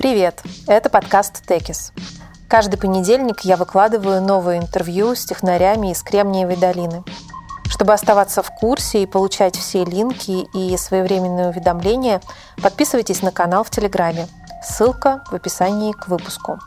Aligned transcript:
Привет! 0.00 0.42
Это 0.66 0.88
подкаст 0.88 1.46
«Текис». 1.46 1.92
Каждый 2.48 2.78
понедельник 2.78 3.40
я 3.40 3.58
выкладываю 3.58 4.22
новое 4.22 4.56
интервью 4.56 5.14
с 5.14 5.26
технарями 5.26 5.92
из 5.92 6.02
Кремниевой 6.02 6.56
долины. 6.56 7.04
Чтобы 7.68 7.92
оставаться 7.92 8.42
в 8.42 8.50
курсе 8.50 9.02
и 9.02 9.06
получать 9.06 9.56
все 9.56 9.84
линки 9.84 10.48
и 10.56 10.74
своевременные 10.78 11.50
уведомления, 11.50 12.22
подписывайтесь 12.62 13.20
на 13.20 13.30
канал 13.30 13.62
в 13.62 13.68
Телеграме. 13.68 14.26
Ссылка 14.62 15.22
в 15.30 15.34
описании 15.34 15.92
к 15.92 16.08
выпуску. 16.08 16.58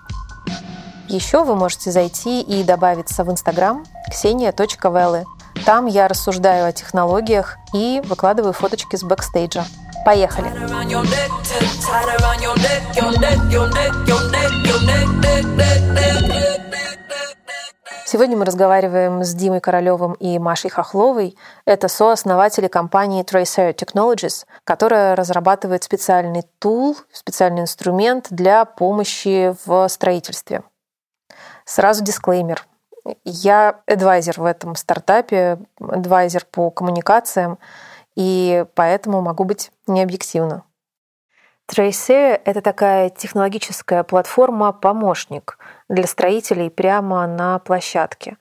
Еще 1.07 1.43
вы 1.43 1.55
можете 1.55 1.89
зайти 1.89 2.39
и 2.39 2.63
добавиться 2.63 3.23
в 3.23 3.31
Инстаграм 3.31 3.83
ksenia.velle. 4.11 5.25
Там 5.65 5.87
я 5.87 6.07
рассуждаю 6.07 6.67
о 6.67 6.71
технологиях 6.71 7.57
и 7.73 7.99
выкладываю 8.05 8.53
фоточки 8.53 8.95
с 8.95 9.01
бэкстейджа. 9.01 9.65
Поехали! 10.05 10.51
Сегодня 18.05 18.37
мы 18.37 18.45
разговариваем 18.45 19.23
с 19.23 19.33
Димой 19.33 19.59
Королевым 19.59 20.13
и 20.13 20.37
Машей 20.37 20.69
Хохловой. 20.69 21.35
Это 21.65 21.87
сооснователи 21.87 22.67
компании 22.67 23.23
Tracer 23.23 23.73
Technologies, 23.73 24.45
которая 24.65 25.15
разрабатывает 25.15 25.83
специальный 25.83 26.43
тул, 26.59 26.95
специальный 27.11 27.61
инструмент 27.61 28.27
для 28.29 28.65
помощи 28.65 29.55
в 29.65 29.87
строительстве. 29.87 30.63
Сразу 31.65 32.03
дисклеймер. 32.03 32.67
Я 33.23 33.79
адвайзер 33.87 34.39
в 34.39 34.45
этом 34.45 34.75
стартапе, 34.75 35.57
адвайзер 35.79 36.45
по 36.51 36.69
коммуникациям, 36.69 37.57
и 38.15 38.65
поэтому 38.75 39.21
могу 39.21 39.43
быть 39.43 39.71
необъективна. 39.87 40.63
Tracer— 41.69 42.41
это 42.45 42.61
такая 42.61 43.09
технологическая 43.09 44.03
платформа-помощник 44.03 45.57
для 45.87 46.07
строителей 46.07 46.69
прямо 46.69 47.25
на 47.25 47.59
площадке. 47.59 48.37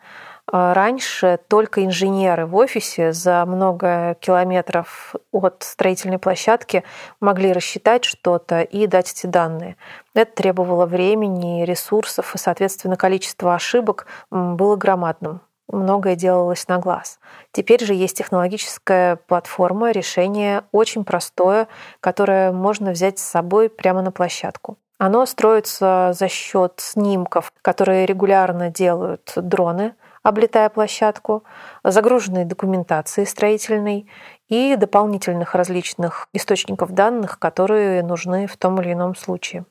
А 0.50 0.74
раньше 0.74 1.38
только 1.48 1.84
инженеры 1.84 2.46
в 2.46 2.56
офисе 2.56 3.12
за 3.12 3.46
много 3.46 4.16
километров 4.20 5.14
от 5.30 5.62
строительной 5.62 6.18
площадки 6.18 6.82
могли 7.20 7.52
рассчитать 7.52 8.04
что-то 8.04 8.62
и 8.62 8.88
дать 8.88 9.12
эти 9.12 9.26
данные. 9.26 9.76
Это 10.14 10.34
требовало 10.34 10.84
времени, 10.84 11.64
ресурсов, 11.64 12.34
и, 12.34 12.38
соответственно, 12.38 12.96
количество 12.96 13.54
ошибок 13.54 14.06
было 14.30 14.74
громадным 14.74 15.40
многое 15.68 16.16
делалось 16.16 16.68
на 16.68 16.78
глаз. 16.78 17.18
Теперь 17.52 17.84
же 17.84 17.94
есть 17.94 18.16
технологическая 18.16 19.16
платформа, 19.16 19.90
решение 19.90 20.64
очень 20.72 21.04
простое, 21.04 21.68
которое 22.00 22.52
можно 22.52 22.92
взять 22.92 23.18
с 23.18 23.24
собой 23.24 23.68
прямо 23.68 24.02
на 24.02 24.12
площадку. 24.12 24.78
Оно 24.98 25.26
строится 25.26 26.12
за 26.14 26.28
счет 26.28 26.74
снимков, 26.76 27.52
которые 27.60 28.06
регулярно 28.06 28.70
делают 28.70 29.32
дроны, 29.34 29.94
облетая 30.22 30.68
площадку, 30.68 31.42
загруженной 31.82 32.44
документации 32.44 33.24
строительной 33.24 34.08
и 34.48 34.76
дополнительных 34.76 35.56
различных 35.56 36.28
источников 36.32 36.92
данных, 36.92 37.40
которые 37.40 38.04
нужны 38.04 38.46
в 38.46 38.56
том 38.56 38.80
или 38.80 38.92
ином 38.92 39.16
случае. 39.16 39.64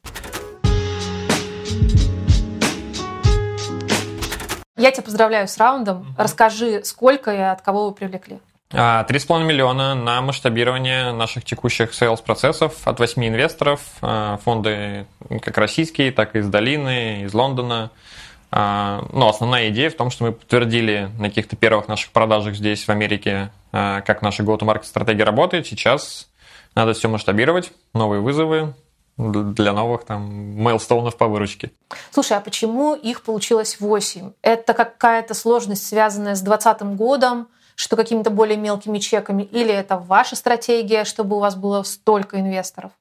Я 4.81 4.91
тебя 4.91 5.03
поздравляю 5.03 5.47
с 5.47 5.57
раундом. 5.59 6.01
Угу. 6.01 6.07
Расскажи, 6.17 6.83
сколько 6.83 7.31
и 7.31 7.37
от 7.37 7.61
кого 7.61 7.89
вы 7.89 7.91
привлекли? 7.93 8.39
А, 8.73 9.03
три 9.03 9.19
с 9.19 9.25
половиной 9.25 9.49
миллиона 9.49 9.93
на 9.93 10.21
масштабирование 10.21 11.11
наших 11.11 11.45
текущих 11.45 11.91
sales-процессов 11.91 12.87
от 12.87 12.99
восьми 12.99 13.27
инвесторов. 13.27 13.81
А, 14.01 14.37
фонды 14.43 15.05
как 15.43 15.55
российские, 15.59 16.11
так 16.11 16.35
и 16.35 16.39
из 16.39 16.47
Долины, 16.47 17.25
из 17.25 17.33
Лондона. 17.35 17.91
А, 18.49 19.05
но 19.13 19.29
основная 19.29 19.69
идея 19.69 19.91
в 19.91 19.93
том, 19.93 20.09
что 20.09 20.23
мы 20.23 20.31
подтвердили 20.31 21.11
на 21.19 21.29
каких-то 21.29 21.55
первых 21.55 21.87
наших 21.87 22.11
продажах 22.11 22.55
здесь, 22.55 22.83
в 22.83 22.89
Америке, 22.89 23.51
как 23.71 24.23
наша 24.23 24.41
go-to-market 24.41 24.83
стратегия 24.83 25.25
работает. 25.25 25.67
Сейчас 25.67 26.27
надо 26.73 26.93
все 26.93 27.07
масштабировать, 27.07 27.71
новые 27.93 28.19
вызовы, 28.19 28.73
для 29.21 29.73
новых 29.73 30.03
там 30.03 30.21
мейлстоунов 30.55 31.17
по 31.17 31.27
выручке. 31.27 31.71
Слушай, 32.11 32.37
а 32.37 32.41
почему 32.41 32.95
их 32.95 33.21
получилось 33.21 33.77
8? 33.79 34.31
Это 34.41 34.73
какая-то 34.73 35.33
сложность, 35.33 35.85
связанная 35.85 36.35
с 36.35 36.41
2020 36.41 36.97
годом, 36.97 37.47
что 37.75 37.95
какими-то 37.95 38.29
более 38.29 38.57
мелкими 38.57 38.99
чеками, 38.99 39.43
или 39.43 39.73
это 39.73 39.97
ваша 39.97 40.35
стратегия, 40.35 41.03
чтобы 41.03 41.37
у 41.37 41.39
вас 41.39 41.55
было 41.55 41.83
столько 41.83 42.39
инвесторов? 42.39 42.91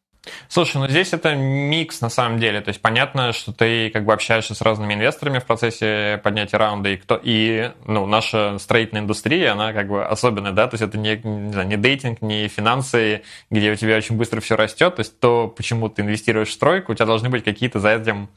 Слушай, 0.48 0.78
ну 0.78 0.88
здесь 0.88 1.12
это 1.12 1.34
микс 1.34 2.00
на 2.00 2.10
самом 2.10 2.38
деле. 2.38 2.60
То 2.60 2.68
есть 2.68 2.82
понятно, 2.82 3.32
что 3.32 3.52
ты 3.52 3.88
как 3.90 4.04
бы 4.04 4.12
общаешься 4.12 4.54
с 4.54 4.60
разными 4.60 4.92
инвесторами 4.94 5.38
в 5.38 5.46
процессе 5.46 6.20
поднятия 6.22 6.58
раунда, 6.58 6.90
и 6.90 6.96
кто 6.96 7.18
и 7.22 7.72
ну, 7.86 8.06
наша 8.06 8.58
строительная 8.58 9.02
индустрия, 9.02 9.52
она 9.52 9.72
как 9.72 9.88
бы 9.88 10.04
особенная, 10.04 10.52
да, 10.52 10.66
то 10.68 10.74
есть 10.74 10.82
это 10.82 10.98
не, 10.98 11.16
не, 11.16 11.52
знаю, 11.52 11.68
не 11.68 11.76
дейтинг, 11.76 12.20
не 12.20 12.48
финансы, 12.48 13.22
где 13.50 13.72
у 13.72 13.76
тебя 13.76 13.96
очень 13.96 14.16
быстро 14.16 14.40
все 14.40 14.56
растет, 14.56 14.96
то 14.96 15.00
есть 15.00 15.18
то, 15.20 15.48
почему 15.48 15.88
ты 15.88 16.02
инвестируешь 16.02 16.48
в 16.48 16.52
стройку, 16.52 16.92
у 16.92 16.94
тебя 16.94 17.06
должны 17.06 17.30
быть 17.30 17.42
какие-то 17.42 17.80
за 17.80 17.90
этим 17.90 18.28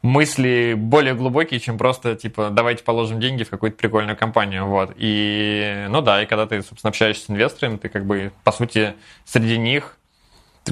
мысли 0.00 0.74
более 0.76 1.14
глубокие, 1.14 1.60
чем 1.60 1.78
просто, 1.78 2.14
типа, 2.14 2.50
давайте 2.50 2.84
положим 2.84 3.20
деньги 3.20 3.42
в 3.42 3.50
какую-то 3.50 3.76
прикольную 3.76 4.16
компанию, 4.16 4.66
вот. 4.66 4.92
И, 4.96 5.86
ну 5.88 6.00
да, 6.02 6.22
и 6.22 6.26
когда 6.26 6.46
ты, 6.46 6.62
собственно, 6.62 6.90
общаешься 6.90 7.24
с 7.24 7.30
инвесторами, 7.30 7.76
ты 7.76 7.88
как 7.88 8.04
бы, 8.04 8.32
по 8.44 8.52
сути, 8.52 8.94
среди 9.24 9.56
них 9.58 9.96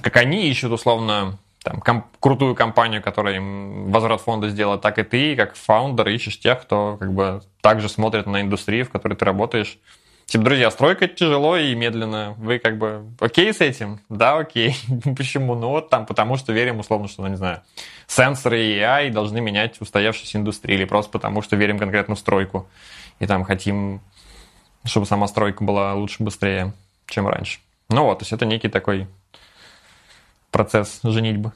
как 0.00 0.16
они 0.16 0.48
ищут 0.48 0.72
условно 0.72 1.38
там, 1.62 1.80
ком- 1.80 2.06
крутую 2.20 2.54
компанию, 2.54 3.02
которая 3.02 3.36
им 3.36 3.90
возврат 3.90 4.20
фонда 4.20 4.48
сделает, 4.48 4.80
так 4.80 4.98
и 4.98 5.02
ты, 5.02 5.36
как 5.36 5.54
фаундер, 5.54 6.08
ищешь 6.08 6.38
тех, 6.38 6.62
кто 6.62 6.96
как 6.98 7.12
бы 7.12 7.42
также 7.60 7.88
смотрит 7.88 8.26
на 8.26 8.40
индустрию, 8.40 8.84
в 8.84 8.90
которой 8.90 9.14
ты 9.14 9.24
работаешь. 9.24 9.78
Типа, 10.26 10.44
друзья, 10.44 10.70
стройка 10.70 11.08
тяжело 11.08 11.56
и 11.56 11.74
медленно. 11.74 12.34
Вы 12.38 12.58
как 12.58 12.78
бы 12.78 13.04
окей 13.20 13.52
с 13.52 13.60
этим? 13.60 14.00
Да, 14.08 14.38
окей. 14.38 14.74
Почему? 15.16 15.54
Ну 15.54 15.68
вот 15.68 15.90
там, 15.90 16.06
потому 16.06 16.36
что 16.36 16.52
верим, 16.52 16.78
условно, 16.78 17.08
что, 17.08 17.22
ну, 17.22 17.28
не 17.28 17.36
знаю, 17.36 17.62
сенсоры 18.06 18.62
и 18.62 18.78
AI 18.78 19.10
должны 19.10 19.40
менять 19.40 19.80
устоявшуюся 19.80 20.38
индустрию, 20.38 20.78
или 20.78 20.84
просто 20.84 21.12
потому 21.12 21.42
что 21.42 21.56
верим 21.56 21.78
конкретно 21.78 22.14
в 22.14 22.18
стройку. 22.18 22.66
И 23.18 23.26
там 23.26 23.44
хотим, 23.44 24.00
чтобы 24.84 25.06
сама 25.06 25.28
стройка 25.28 25.62
была 25.62 25.94
лучше, 25.94 26.22
быстрее, 26.22 26.72
чем 27.06 27.28
раньше. 27.28 27.60
Ну 27.88 28.04
вот, 28.04 28.20
то 28.20 28.22
есть 28.22 28.32
это 28.32 28.46
некий 28.46 28.68
такой 28.68 29.06
процесс 30.52 31.00
женитьбы. 31.02 31.52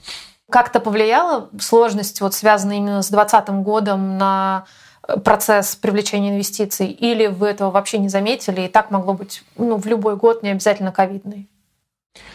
Как-то 0.50 0.80
повлияла 0.80 1.48
сложность, 1.60 2.20
вот 2.20 2.34
связанная 2.34 2.78
именно 2.78 3.02
с 3.02 3.10
2020 3.10 3.48
годом 3.64 4.18
на 4.18 4.64
э, 5.06 5.18
процесс 5.18 5.76
привлечения 5.76 6.30
инвестиций? 6.30 6.88
Или 6.88 7.26
вы 7.26 7.48
этого 7.48 7.70
вообще 7.70 7.98
не 7.98 8.08
заметили, 8.08 8.62
и 8.62 8.68
так 8.68 8.90
могло 8.90 9.14
быть 9.14 9.44
ну, 9.56 9.76
в 9.76 9.86
любой 9.86 10.16
год, 10.16 10.42
не 10.42 10.50
обязательно 10.50 10.92
ковидный? 10.92 11.48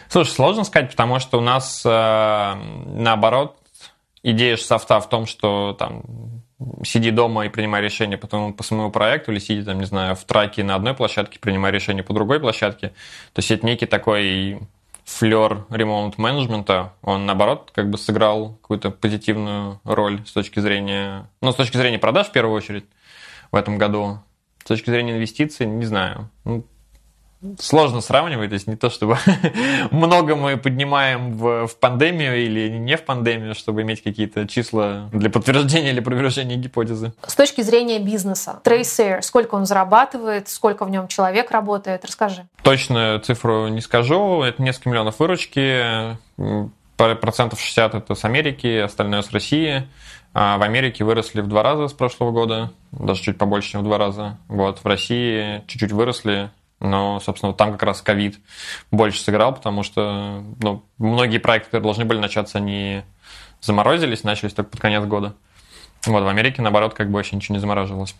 Слушай, 0.08 0.30
сложно 0.30 0.64
сказать, 0.64 0.90
потому 0.90 1.18
что 1.18 1.38
у 1.38 1.40
нас 1.40 1.82
э, 1.84 2.54
наоборот 2.86 3.56
идея 4.22 4.56
софта 4.56 5.00
в 5.00 5.08
том, 5.08 5.26
что 5.26 5.74
там 5.78 6.02
сиди 6.84 7.10
дома 7.10 7.46
и 7.46 7.48
принимай 7.48 7.82
решение 7.82 8.18
по, 8.18 8.26
тому, 8.26 8.52
по 8.52 8.62
своему 8.62 8.90
проекту, 8.90 9.32
или 9.32 9.38
сиди 9.38 9.62
там, 9.62 9.78
не 9.78 9.86
знаю, 9.86 10.14
в 10.14 10.24
траке 10.24 10.62
на 10.62 10.74
одной 10.74 10.94
площадке, 10.94 11.38
принимай 11.38 11.72
решение 11.72 12.04
по 12.04 12.12
другой 12.12 12.40
площадке. 12.40 12.88
То 13.32 13.38
есть 13.38 13.50
это 13.50 13.66
некий 13.66 13.86
такой 13.86 14.60
флер 15.04 15.66
ремонт 15.70 16.18
менеджмента, 16.18 16.92
он 17.02 17.26
наоборот 17.26 17.70
как 17.74 17.90
бы 17.90 17.98
сыграл 17.98 18.54
какую-то 18.62 18.90
позитивную 18.90 19.80
роль 19.84 20.24
с 20.26 20.32
точки 20.32 20.60
зрения, 20.60 21.28
ну, 21.40 21.52
с 21.52 21.56
точки 21.56 21.76
зрения 21.76 21.98
продаж 21.98 22.28
в 22.28 22.32
первую 22.32 22.56
очередь 22.56 22.84
в 23.50 23.56
этом 23.56 23.78
году. 23.78 24.20
С 24.62 24.64
точки 24.64 24.90
зрения 24.90 25.14
инвестиций, 25.14 25.66
не 25.66 25.84
знаю. 25.84 26.30
Ну, 26.44 26.64
сложно 27.58 28.00
сравнивать, 28.00 28.50
то 28.50 28.54
есть 28.54 28.66
не 28.66 28.76
то, 28.76 28.90
чтобы 28.90 29.18
много 29.90 30.36
мы 30.36 30.56
поднимаем 30.56 31.36
в, 31.36 31.66
в 31.66 31.76
пандемию 31.76 32.42
или 32.44 32.68
не 32.68 32.96
в 32.96 33.04
пандемию, 33.04 33.54
чтобы 33.54 33.82
иметь 33.82 34.02
какие-то 34.02 34.46
числа 34.46 35.08
для 35.12 35.30
подтверждения 35.30 35.90
или 35.90 36.00
опровержения 36.00 36.56
гипотезы. 36.56 37.12
С 37.26 37.34
точки 37.34 37.62
зрения 37.62 37.98
бизнеса, 37.98 38.60
Tracer, 38.64 39.22
сколько 39.22 39.54
он 39.54 39.66
зарабатывает, 39.66 40.48
сколько 40.48 40.84
в 40.84 40.90
нем 40.90 41.08
человек 41.08 41.50
работает, 41.50 42.04
расскажи. 42.04 42.46
Точную 42.62 43.20
цифру 43.20 43.68
не 43.68 43.80
скажу, 43.80 44.42
это 44.42 44.62
несколько 44.62 44.90
миллионов 44.90 45.18
выручки, 45.18 46.16
процентов 46.96 47.60
60 47.60 47.94
это 47.94 48.14
с 48.14 48.24
Америки, 48.24 48.78
остальное 48.78 49.22
с 49.22 49.32
России. 49.32 49.88
А 50.34 50.56
в 50.56 50.62
Америке 50.62 51.04
выросли 51.04 51.42
в 51.42 51.46
два 51.46 51.62
раза 51.62 51.88
с 51.88 51.92
прошлого 51.92 52.30
года, 52.30 52.72
даже 52.90 53.20
чуть 53.20 53.36
побольше, 53.36 53.72
чем 53.72 53.82
в 53.82 53.84
два 53.84 53.98
раза. 53.98 54.38
Вот, 54.48 54.78
в 54.78 54.86
России 54.86 55.62
чуть-чуть 55.66 55.92
выросли, 55.92 56.50
но, 56.82 57.20
собственно, 57.20 57.54
там 57.54 57.72
как 57.72 57.84
раз 57.84 58.02
ковид 58.02 58.38
больше 58.90 59.20
сыграл, 59.20 59.54
потому 59.54 59.82
что 59.82 60.42
ну, 60.60 60.84
многие 60.98 61.38
проекты, 61.38 61.66
которые 61.66 61.84
должны 61.84 62.04
были 62.04 62.18
начаться, 62.18 62.58
они 62.58 63.02
заморозились, 63.60 64.24
начались 64.24 64.52
только 64.52 64.70
под 64.70 64.80
конец 64.80 65.04
года. 65.04 65.34
Вот, 66.06 66.24
в 66.24 66.26
Америке, 66.26 66.60
наоборот, 66.60 66.94
как 66.94 67.08
бы 67.08 67.14
вообще 67.14 67.36
ничего 67.36 67.54
не 67.54 67.60
замораживалось. 67.60 68.14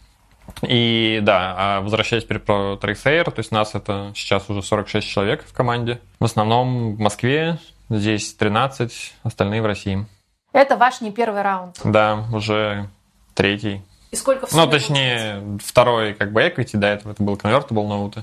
И 0.62 1.20
да, 1.22 1.54
а 1.56 1.80
возвращаясь 1.80 2.24
теперь 2.24 2.38
про 2.38 2.78
Tracer, 2.80 3.24
то 3.24 3.38
есть 3.38 3.50
нас 3.50 3.74
это 3.74 4.12
сейчас 4.14 4.48
уже 4.48 4.62
46 4.62 5.06
человек 5.06 5.44
в 5.44 5.52
команде. 5.52 6.00
В 6.20 6.24
основном 6.24 6.94
в 6.94 7.00
Москве, 7.00 7.58
здесь 7.90 8.32
13, 8.34 9.14
остальные 9.24 9.62
в 9.62 9.66
России. 9.66 10.06
Это 10.52 10.76
ваш 10.76 11.00
не 11.00 11.10
первый 11.10 11.42
раунд? 11.42 11.80
Да, 11.82 12.24
уже 12.32 12.88
третий. 13.34 13.82
И 14.10 14.16
сколько 14.16 14.46
в 14.46 14.52
Ну, 14.52 14.68
точнее, 14.68 15.58
второй 15.64 16.14
как 16.14 16.32
бы 16.32 16.42
equity, 16.42 16.76
до 16.76 16.86
этого 16.88 17.12
это 17.12 17.22
был 17.22 17.34
convertible 17.34 17.88
note. 17.88 18.22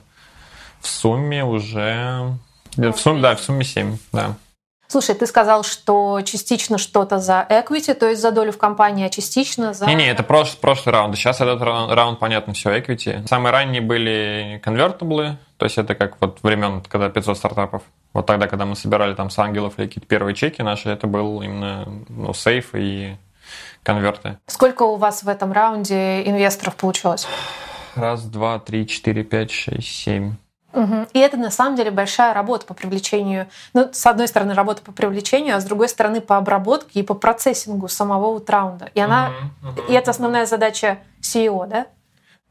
В 0.82 0.88
сумме 0.88 1.44
уже... 1.44 2.34
Ну, 2.78 2.94
в 2.94 3.00
сумме, 3.00 3.22
да, 3.22 3.36
в 3.36 3.42
сумме 3.42 3.64
7, 3.64 3.98
да. 4.12 4.36
Слушай, 4.92 5.14
ты 5.14 5.28
сказал, 5.28 5.64
что 5.64 6.22
частично 6.24 6.80
что-то 6.80 7.20
за 7.20 7.46
equity, 7.48 7.94
то 7.94 8.10
есть 8.10 8.20
за 8.22 8.32
долю 8.32 8.52
в 8.52 8.58
компании, 8.58 9.06
а 9.06 9.10
частично 9.10 9.72
за... 9.76 9.86
Не-не, 9.86 10.10
это 10.10 10.24
прошлый, 10.24 10.58
прошлый 10.60 10.94
раунд. 10.94 11.16
Сейчас 11.16 11.42
этот 11.42 11.62
раунд, 11.62 11.92
раунд, 11.92 12.18
понятно, 12.18 12.54
все 12.54 12.76
equity. 12.76 13.28
Самые 13.28 13.52
ранние 13.52 13.82
были 13.82 14.60
конвертаблы, 14.64 15.38
то 15.58 15.66
есть 15.66 15.78
это 15.78 15.94
как 15.94 16.20
вот 16.20 16.40
времен, 16.42 16.82
когда 16.82 17.10
500 17.10 17.38
стартапов. 17.38 17.84
Вот 18.14 18.26
тогда, 18.26 18.48
когда 18.48 18.66
мы 18.66 18.76
собирали 18.76 19.14
там 19.14 19.30
с 19.30 19.38
ангелов 19.38 19.76
или 19.78 19.86
какие-то 19.86 20.08
первые 20.08 20.34
чеки 20.34 20.64
наши, 20.64 20.90
это 20.90 21.06
был 21.06 21.44
именно 21.44 21.86
ну, 22.10 22.34
сейф 22.34 22.74
и 22.74 23.16
конверты. 23.84 24.40
Сколько 24.48 24.84
у 24.84 24.96
вас 24.96 25.22
в 25.22 25.30
этом 25.30 25.52
раунде 25.52 26.24
инвесторов 26.24 26.76
получилось? 26.76 27.28
Раз, 27.94 28.24
два, 28.24 28.58
три, 28.58 28.88
четыре, 28.88 29.24
пять, 29.24 29.52
шесть, 29.52 29.88
семь. 29.88 30.34
Угу. 30.74 31.08
И 31.14 31.20
это 31.20 31.38
на 31.38 31.50
самом 31.50 31.76
деле 31.76 31.92
большая 31.92 32.34
работа 32.34 32.66
по 32.66 32.74
привлечению. 32.74 33.48
Ну, 33.74 33.90
с 33.92 34.06
одной 34.06 34.28
стороны, 34.28 34.54
работа 34.54 34.82
по 34.82 34.92
привлечению, 34.92 35.58
а 35.58 35.60
с 35.60 35.66
другой 35.66 35.90
стороны, 35.90 36.22
по 36.22 36.38
обработке 36.38 37.00
и 37.00 37.04
по 37.04 37.16
процессингу 37.16 37.88
самого 37.88 38.34
вот 38.34 38.50
раунда. 38.50 38.90
И 38.94 39.00
она, 39.00 39.32
угу, 39.62 39.70
угу. 39.70 39.92
и 39.92 39.94
это 39.94 40.12
основная 40.12 40.46
задача 40.46 41.00
CEO, 41.22 41.68
да? 41.68 41.88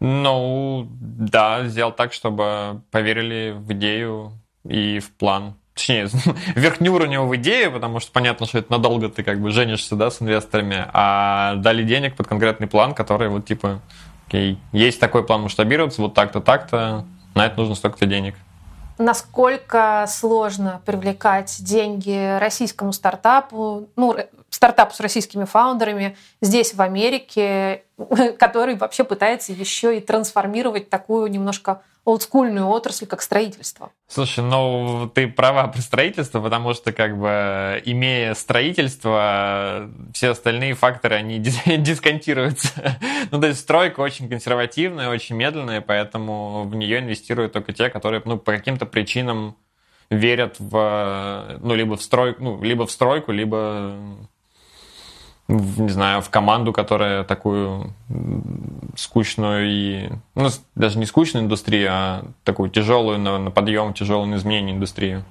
Ну, 0.00 0.86
да, 0.90 1.66
сделал 1.66 1.92
так, 1.92 2.12
чтобы 2.12 2.82
поверили 2.90 3.54
в 3.56 3.72
идею 3.72 4.32
и 4.64 5.00
в 5.00 5.10
план. 5.12 5.54
Точнее, 5.74 6.08
верхнеуровневую 6.56 7.38
идею, 7.38 7.72
потому 7.72 8.00
что 8.00 8.10
понятно, 8.12 8.46
что 8.46 8.58
это 8.58 8.72
надолго 8.72 9.08
ты 9.08 9.22
как 9.22 9.40
бы 9.40 9.50
женишься, 9.50 9.96
да, 9.96 10.10
с 10.10 10.20
инвесторами, 10.20 10.86
а 10.92 11.54
дали 11.56 11.82
денег 11.82 12.16
под 12.16 12.26
конкретный 12.26 12.66
план, 12.66 12.94
который 12.94 13.28
вот 13.28 13.46
типа, 13.46 13.80
окей, 14.26 14.58
есть 14.72 14.98
такой 14.98 15.24
план 15.24 15.42
масштабироваться, 15.42 16.02
вот 16.02 16.14
так-то, 16.14 16.40
так-то, 16.40 17.04
на 17.38 17.46
это 17.46 17.56
нужно 17.58 17.74
столько-то 17.74 18.06
денег. 18.06 18.34
Насколько 18.98 20.04
сложно 20.08 20.82
привлекать 20.84 21.56
деньги 21.60 22.36
российскому 22.38 22.92
стартапу, 22.92 23.88
ну, 23.94 24.16
стартапу 24.50 24.92
с 24.92 24.98
российскими 24.98 25.44
фаундерами 25.44 26.16
здесь, 26.40 26.74
в 26.74 26.82
Америке, 26.82 27.84
который 28.38 28.74
вообще 28.74 29.04
пытается 29.04 29.52
еще 29.52 29.96
и 29.96 30.00
трансформировать 30.00 30.90
такую 30.90 31.30
немножко 31.30 31.82
олдскульную 32.08 32.66
отрасль, 32.66 33.06
как 33.06 33.20
строительство. 33.20 33.92
Слушай, 34.06 34.42
ну 34.42 35.10
ты 35.14 35.28
права 35.28 35.66
про 35.68 35.80
строительство, 35.82 36.40
потому 36.40 36.72
что 36.72 36.92
как 36.92 37.18
бы 37.18 37.82
имея 37.84 38.32
строительство, 38.32 39.90
все 40.14 40.30
остальные 40.30 40.74
факторы, 40.74 41.16
они 41.16 41.38
дисконтируются. 41.66 42.98
ну, 43.30 43.40
то 43.40 43.46
есть 43.48 43.60
стройка 43.60 44.00
очень 44.00 44.28
консервативная, 44.30 45.10
очень 45.10 45.36
медленная, 45.36 45.82
поэтому 45.82 46.64
в 46.64 46.74
нее 46.74 47.00
инвестируют 47.00 47.52
только 47.52 47.74
те, 47.74 47.90
которые 47.90 48.22
ну, 48.24 48.38
по 48.38 48.52
каким-то 48.52 48.86
причинам 48.86 49.58
верят 50.08 50.56
в, 50.58 51.58
ну, 51.60 51.74
либо 51.74 51.96
в 51.96 52.02
стройку, 52.02 52.42
ну, 52.42 52.62
либо 52.62 52.86
в 52.86 52.90
стройку, 52.90 53.32
либо 53.32 53.98
не 55.48 55.88
знаю, 55.88 56.20
в 56.20 56.28
команду, 56.28 56.72
которая 56.72 57.24
такую 57.24 57.94
скучную 58.96 59.70
и, 59.70 60.10
ну, 60.34 60.48
даже 60.74 60.98
не 60.98 61.06
скучную 61.06 61.44
индустрию, 61.44 61.88
а 61.90 62.24
такую 62.44 62.68
тяжелую 62.68 63.18
на, 63.18 63.38
на 63.38 63.50
подъем, 63.50 63.94
тяжелую 63.94 64.28
на 64.28 64.36
изменение 64.36 64.76
индустрию. 64.76 65.24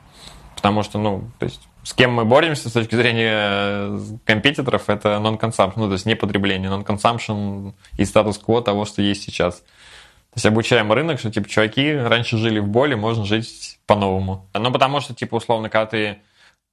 Потому 0.56 0.82
что, 0.82 0.98
ну, 0.98 1.30
то 1.38 1.46
есть, 1.46 1.62
с 1.84 1.94
кем 1.94 2.14
мы 2.14 2.26
боремся 2.26 2.68
с 2.68 2.74
точки 2.74 2.96
зрения 2.96 4.00
компетиторов, 4.26 4.90
это 4.90 5.20
non-consumption, 5.22 5.74
ну, 5.76 5.88
то 5.88 5.94
есть 5.94 6.08
не 6.08 6.16
потребление, 6.16 6.72
non-consumption 6.72 7.74
и 7.96 8.04
статус-кво 8.04 8.64
того, 8.64 8.86
что 8.86 9.04
есть 9.04 9.22
сейчас. 9.22 9.58
То 9.58 10.38
есть 10.38 10.46
обучаем 10.48 10.92
рынок, 10.92 11.20
что, 11.20 11.30
типа, 11.30 11.48
чуваки 11.48 11.94
раньше 11.94 12.38
жили 12.38 12.58
в 12.58 12.68
боли, 12.68 12.96
можно 12.96 13.24
жить 13.24 13.80
по-новому. 13.86 14.48
Ну, 14.56 14.72
потому 14.72 15.00
что, 15.00 15.14
типа, 15.14 15.36
условно, 15.36 15.70
когда 15.70 15.86
ты 15.86 16.18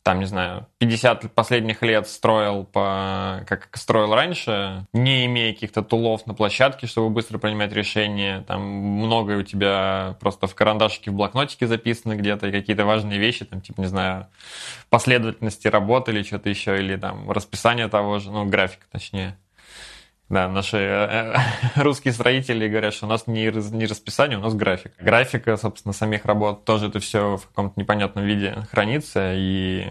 там, 0.05 0.21
не 0.21 0.27
знаю, 0.27 0.67
50 0.79 1.33
последних 1.33 1.81
лет 1.81 2.06
строил 2.06 2.65
по, 2.65 3.43
как 3.49 3.75
строил 3.75 4.15
раньше, 4.15 4.87
не 4.93 5.25
имея 5.25 5.55
каких-то 5.55 5.83
тулов 5.83 6.27
на 6.27 6.35
площадке, 6.35 6.87
чтобы 6.87 7.09
быстро 7.09 7.39
принимать 7.39 7.73
решения. 7.73 8.43
Там 8.47 8.61
многое 8.61 9.39
у 9.39 9.43
тебя 9.43 10.19
просто 10.21 10.47
в 10.47 10.55
карандашике, 10.55 11.11
в 11.11 11.15
блокнотике 11.15 11.67
записано 11.67 12.17
где-то, 12.17 12.49
и 12.49 12.53
какие-то 12.53 12.85
важные 12.85 13.19
вещи, 13.19 13.47
там, 13.47 13.62
типа, 13.62 13.81
не 13.81 13.87
знаю, 13.87 14.27
последовательности 14.91 15.69
работы 15.69 16.12
или 16.12 16.23
что-то 16.23 16.50
еще, 16.50 16.79
или 16.79 16.97
там 16.97 17.31
расписание 17.31 17.89
того 17.89 18.19
же, 18.19 18.31
ну, 18.31 18.45
график 18.45 18.87
точнее. 18.93 19.39
Да, 20.29 20.49
наши 20.49 20.79
э, 20.79 21.35
э, 21.35 21.35
русские 21.82 22.15
строители 22.15 22.69
говорят, 22.69 22.94
что 22.94 23.06
у 23.06 23.09
нас 23.09 23.26
не, 23.26 23.50
не 23.73 23.87
расписание, 23.87 24.38
у 24.38 24.41
нас 24.41 24.55
график. 24.55 24.93
Графика, 24.99 25.56
собственно, 25.56 25.93
самих 25.93 26.25
работ 26.25 26.65
тоже 26.65 26.88
это 26.88 26.99
все 26.99 27.37
в 27.37 27.47
каком-то 27.49 27.79
непонятном 27.79 28.25
виде 28.25 28.67
хранится, 28.71 29.32
и 29.35 29.91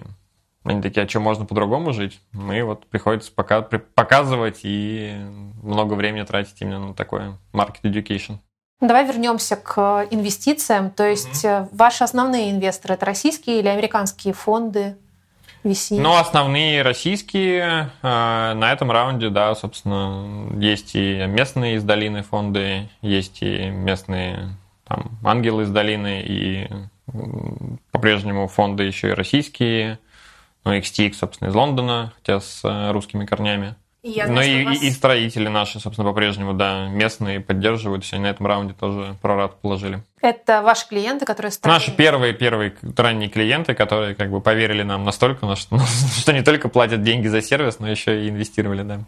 они 0.64 0.82
такие, 0.82 1.06
а 1.06 1.10
что, 1.10 1.20
можно 1.20 1.46
по-другому 1.46 1.94
жить? 1.94 2.20
Мы 2.32 2.64
вот 2.64 2.88
приходится 2.88 3.32
пока, 3.32 3.62
показывать 3.62 4.62
и 4.64 5.16
много 5.62 5.94
времени 5.94 6.24
тратить 6.24 6.60
именно 6.62 6.88
на 6.88 6.94
такое 6.94 7.38
market 7.54 7.82
education. 7.84 8.38
Давай 8.80 9.06
вернемся 9.06 9.56
к 9.56 10.08
инвестициям. 10.10 10.90
То 10.90 11.08
есть 11.08 11.46
mm-hmm. 11.46 11.70
ваши 11.72 12.04
основные 12.04 12.52
инвесторы 12.52 12.96
это 12.96 13.06
российские 13.06 13.60
или 13.60 13.68
американские 13.68 14.34
фонды? 14.34 14.98
VC? 15.64 16.00
Ну, 16.00 16.16
основные 16.16 16.82
российские. 16.82 17.92
Э, 18.02 18.54
на 18.54 18.72
этом 18.72 18.92
раунде, 18.92 19.30
да, 19.30 19.56
собственно, 19.56 20.50
есть 20.60 20.96
и 20.96 21.26
местные 21.28 21.76
из 21.76 21.84
долины 21.84 22.24
фонды, 22.24 22.90
есть 23.02 23.42
и 23.42 23.70
местные 23.70 24.56
там, 24.86 25.18
ангелы 25.24 25.64
из 25.64 25.70
долины, 25.70 26.22
и 26.26 26.68
по-прежнему 27.92 28.48
фонды 28.48 28.84
еще 28.84 29.10
и 29.10 29.14
российские. 29.14 30.00
Ну, 30.66 30.74
XTX, 30.78 31.14
собственно, 31.14 31.50
из 31.50 31.56
Лондона, 31.56 32.14
хотя 32.16 32.40
с 32.40 32.62
э, 32.64 32.92
русскими 32.92 33.26
корнями. 33.26 33.76
Я 34.04 34.28
ну 34.28 34.42
и, 34.42 34.66
вас... 34.66 34.82
и 34.82 34.92
строители 34.92 35.48
наши, 35.48 35.80
собственно, 35.80 36.10
по-прежнему, 36.10 36.54
да, 36.54 36.90
местные 36.90 37.40
поддерживают. 37.40 38.04
Все 38.04 38.20
на 38.20 38.28
этом 38.28 38.46
раунде 38.46 38.74
тоже 38.74 39.16
прорад 39.22 39.62
положили. 39.62 40.04
Это 40.22 40.62
ваши 40.62 40.88
клиенты, 40.90 41.26
которые 41.26 41.54
стали... 41.54 41.74
Наши 41.74 41.92
первые, 41.92 42.34
первые 42.34 42.76
ранние 42.98 43.30
клиенты, 43.30 43.74
которые 43.74 44.14
как 44.14 44.30
бы 44.30 44.42
поверили 44.42 44.84
нам 44.84 45.06
настолько, 45.06 45.56
что, 45.56 45.80
что 46.20 46.34
не 46.34 46.42
только 46.42 46.68
платят 46.68 47.02
деньги 47.02 47.28
за 47.28 47.42
сервис, 47.42 47.80
но 47.80 47.90
еще 47.90 48.26
и 48.26 48.30
инвестировали, 48.30 48.84
да. 48.84 49.00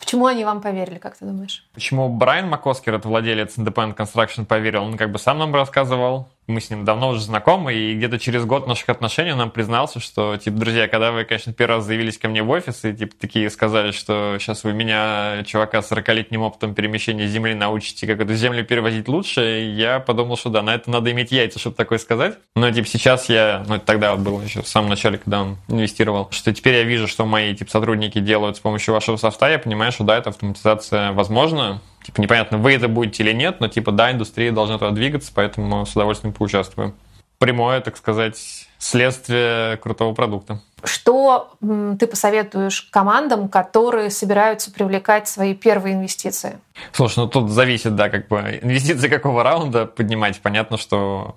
Почему 0.00 0.26
они 0.26 0.44
вам 0.44 0.60
поверили, 0.62 0.98
как 0.98 1.16
ты 1.16 1.26
думаешь? 1.26 1.64
Почему 1.74 2.08
Брайан 2.08 2.48
Макоскер, 2.48 2.94
это 2.94 3.06
владелец 3.06 3.56
Independent 3.58 3.96
Construction, 3.96 4.46
поверил? 4.46 4.82
Он 4.82 4.96
как 4.96 5.12
бы 5.12 5.18
сам 5.18 5.38
нам 5.38 5.54
рассказывал, 5.54 6.28
мы 6.50 6.60
с 6.60 6.70
ним 6.70 6.84
давно 6.84 7.10
уже 7.10 7.20
знакомы, 7.20 7.74
и 7.74 7.94
где-то 7.94 8.18
через 8.18 8.44
год 8.44 8.66
наших 8.66 8.88
отношений 8.88 9.32
он 9.32 9.38
нам 9.38 9.50
признался, 9.50 10.00
что, 10.00 10.36
типа, 10.36 10.56
друзья, 10.56 10.88
когда 10.88 11.12
вы, 11.12 11.24
конечно, 11.24 11.52
первый 11.52 11.76
раз 11.76 11.84
заявились 11.84 12.18
ко 12.18 12.28
мне 12.28 12.42
в 12.42 12.50
офис, 12.50 12.84
и, 12.84 12.92
типа, 12.92 13.14
такие 13.18 13.48
сказали, 13.50 13.92
что 13.92 14.36
сейчас 14.38 14.64
вы 14.64 14.72
меня, 14.72 15.42
чувака 15.46 15.82
с 15.82 15.90
40-летним 15.90 16.42
опытом 16.42 16.74
перемещения 16.74 17.26
земли, 17.26 17.54
научите, 17.54 18.06
как 18.06 18.20
эту 18.20 18.34
землю 18.34 18.64
перевозить 18.64 19.08
лучше, 19.08 19.40
я 19.74 20.00
подумал, 20.00 20.36
что 20.36 20.50
да, 20.50 20.62
на 20.62 20.74
это 20.74 20.90
надо 20.90 21.10
иметь 21.12 21.32
яйца, 21.32 21.58
чтобы 21.58 21.76
такое 21.76 21.98
сказать. 21.98 22.36
Но, 22.54 22.70
типа, 22.70 22.88
сейчас 22.88 23.28
я, 23.28 23.64
ну, 23.66 23.76
это 23.76 23.86
тогда 23.86 24.14
вот 24.14 24.20
было 24.20 24.42
еще 24.42 24.62
в 24.62 24.68
самом 24.68 24.90
начале, 24.90 25.18
когда 25.18 25.42
он 25.42 25.56
инвестировал, 25.68 26.28
что 26.30 26.52
теперь 26.52 26.74
я 26.74 26.82
вижу, 26.82 27.06
что 27.08 27.24
мои, 27.24 27.54
типа, 27.54 27.70
сотрудники 27.70 28.18
делают 28.18 28.56
с 28.56 28.60
помощью 28.60 28.94
вашего 28.94 29.16
софта, 29.16 29.50
я 29.50 29.58
понимаю, 29.58 29.92
что 29.92 30.04
да, 30.04 30.16
эта 30.16 30.30
автоматизация 30.30 31.12
возможна, 31.12 31.80
Типа 32.02 32.20
непонятно, 32.20 32.58
вы 32.58 32.74
это 32.74 32.88
будете 32.88 33.22
или 33.22 33.32
нет, 33.32 33.60
но 33.60 33.68
типа 33.68 33.92
да, 33.92 34.10
индустрия 34.10 34.52
должна 34.52 34.78
туда 34.78 34.90
двигаться, 34.90 35.32
поэтому 35.34 35.84
с 35.84 35.92
удовольствием 35.92 36.32
поучаствую. 36.32 36.94
Прямое, 37.38 37.80
так 37.80 37.96
сказать, 37.96 38.68
следствие 38.78 39.78
крутого 39.78 40.12
продукта. 40.14 40.60
Что 40.84 41.52
ты 41.98 42.06
посоветуешь 42.06 42.82
командам, 42.90 43.48
которые 43.48 44.10
собираются 44.10 44.70
привлекать 44.70 45.26
свои 45.26 45.54
первые 45.54 45.94
инвестиции? 45.94 46.58
Слушай, 46.92 47.20
ну 47.20 47.28
тут 47.28 47.50
зависит, 47.50 47.94
да, 47.94 48.10
как 48.10 48.28
бы 48.28 48.60
инвестиции 48.62 49.08
какого 49.08 49.42
раунда 49.42 49.86
поднимать. 49.86 50.40
Понятно, 50.40 50.76
что 50.76 51.34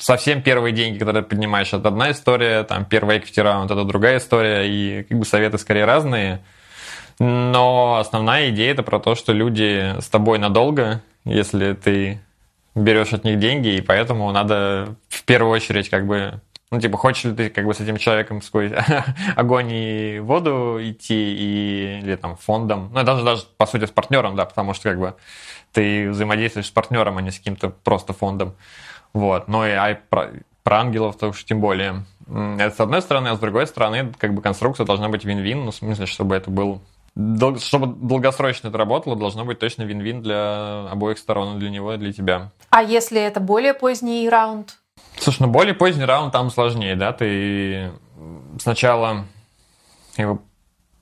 совсем 0.00 0.42
первые 0.42 0.72
деньги, 0.72 0.98
которые 0.98 1.22
ты 1.22 1.28
поднимаешь, 1.28 1.72
это 1.72 1.88
одна 1.88 2.10
история, 2.10 2.64
там 2.64 2.84
первый 2.84 3.18
equity 3.18 3.42
раунд 3.42 3.70
это 3.70 3.84
другая 3.84 4.18
история, 4.18 4.68
и 4.68 5.04
как 5.04 5.18
бы 5.18 5.24
советы 5.24 5.58
скорее 5.58 5.84
разные. 5.84 6.42
Но 7.18 7.96
основная 7.96 8.50
идея 8.50 8.72
это 8.72 8.82
про 8.82 9.00
то, 9.00 9.14
что 9.14 9.32
люди 9.32 9.94
с 10.00 10.08
тобой 10.08 10.38
надолго, 10.38 11.02
если 11.24 11.72
ты 11.72 12.20
берешь 12.74 13.12
от 13.12 13.24
них 13.24 13.38
деньги, 13.38 13.68
и 13.76 13.80
поэтому 13.80 14.30
надо 14.32 14.94
в 15.08 15.24
первую 15.24 15.52
очередь 15.52 15.88
как 15.88 16.06
бы 16.06 16.40
ну, 16.70 16.80
типа, 16.80 16.98
хочешь 16.98 17.24
ли 17.24 17.32
ты 17.32 17.48
как 17.48 17.64
бы 17.64 17.74
с 17.74 17.80
этим 17.80 17.96
человеком 17.96 18.42
сквозь 18.42 18.72
огонь 19.36 19.70
и 19.70 20.18
воду 20.18 20.78
идти, 20.80 21.14
и, 21.14 22.00
или 22.02 22.16
там 22.16 22.36
фондом, 22.36 22.90
ну, 22.92 23.04
даже, 23.04 23.24
даже, 23.24 23.44
по 23.56 23.66
сути, 23.66 23.86
с 23.86 23.90
партнером, 23.90 24.34
да, 24.34 24.44
потому 24.46 24.74
что 24.74 24.90
как 24.90 24.98
бы 24.98 25.14
ты 25.72 26.10
взаимодействуешь 26.10 26.66
с 26.66 26.70
партнером, 26.70 27.18
а 27.18 27.22
не 27.22 27.30
с 27.30 27.38
каким-то 27.38 27.70
просто 27.70 28.12
фондом. 28.12 28.56
Вот. 29.12 29.46
Но 29.46 29.66
и, 29.66 29.70
а 29.70 29.98
про 30.66 30.80
ангелов 30.80 31.16
то 31.16 31.28
уж 31.28 31.44
тем 31.44 31.60
более. 31.60 32.04
Это 32.26 32.74
с 32.74 32.80
одной 32.80 33.00
стороны, 33.00 33.28
а 33.28 33.36
с 33.36 33.38
другой 33.38 33.68
стороны, 33.68 34.12
как 34.18 34.34
бы 34.34 34.42
конструкция 34.42 34.84
должна 34.84 35.08
быть 35.08 35.24
вин-вин, 35.24 35.64
ну, 35.64 35.70
в 35.70 35.74
смысле, 35.74 36.06
чтобы 36.06 36.34
это 36.34 36.50
был 36.50 36.82
чтобы 37.58 37.86
долгосрочно 37.86 38.68
это 38.68 38.76
работало, 38.76 39.16
должно 39.16 39.44
быть 39.44 39.58
точно 39.58 39.82
вин-вин 39.82 40.22
для 40.22 40.88
обоих 40.90 41.18
сторон, 41.18 41.58
для 41.58 41.70
него 41.70 41.94
и 41.94 41.96
для 41.96 42.12
тебя. 42.12 42.52
А 42.70 42.82
если 42.82 43.20
это 43.20 43.40
более 43.40 43.72
поздний 43.72 44.28
раунд? 44.28 44.78
Слушай, 45.18 45.42
ну 45.42 45.48
более 45.48 45.74
поздний 45.74 46.04
раунд 46.04 46.32
там 46.32 46.50
сложнее, 46.50 46.94
да, 46.94 47.12
ты 47.12 47.90
сначала 48.60 49.24
его 50.16 50.42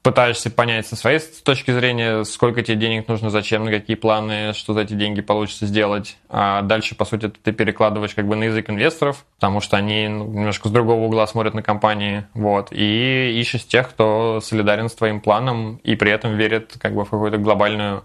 пытаешься 0.04 0.50
понять 0.50 0.86
со 0.86 0.96
своей 0.96 1.18
точки 1.18 1.70
зрения, 1.70 2.24
сколько 2.24 2.62
тебе 2.62 2.76
денег 2.76 3.08
нужно, 3.08 3.30
зачем, 3.30 3.64
на 3.64 3.70
какие 3.70 3.96
планы, 3.96 4.52
что 4.52 4.74
за 4.74 4.82
эти 4.82 4.92
деньги 4.92 5.22
получится 5.22 5.64
сделать. 5.66 6.18
А 6.28 6.60
дальше, 6.60 6.94
по 6.94 7.06
сути, 7.06 7.30
ты 7.30 7.52
перекладываешь 7.52 8.14
как 8.14 8.28
бы 8.28 8.36
на 8.36 8.44
язык 8.44 8.68
инвесторов, 8.68 9.24
потому 9.36 9.62
что 9.62 9.78
они 9.78 10.06
ну, 10.08 10.26
немножко 10.26 10.68
с 10.68 10.70
другого 10.70 11.06
угла 11.06 11.26
смотрят 11.26 11.54
на 11.54 11.62
компании, 11.62 12.26
вот, 12.34 12.68
и 12.70 13.40
ищешь 13.40 13.66
тех, 13.66 13.88
кто 13.88 14.40
солидарен 14.42 14.90
с 14.90 14.94
твоим 14.94 15.22
планом 15.22 15.80
и 15.82 15.96
при 15.96 16.12
этом 16.12 16.36
верит 16.36 16.74
как 16.78 16.94
бы 16.94 17.06
в 17.06 17.10
какую-то 17.10 17.38
глобальную, 17.38 18.04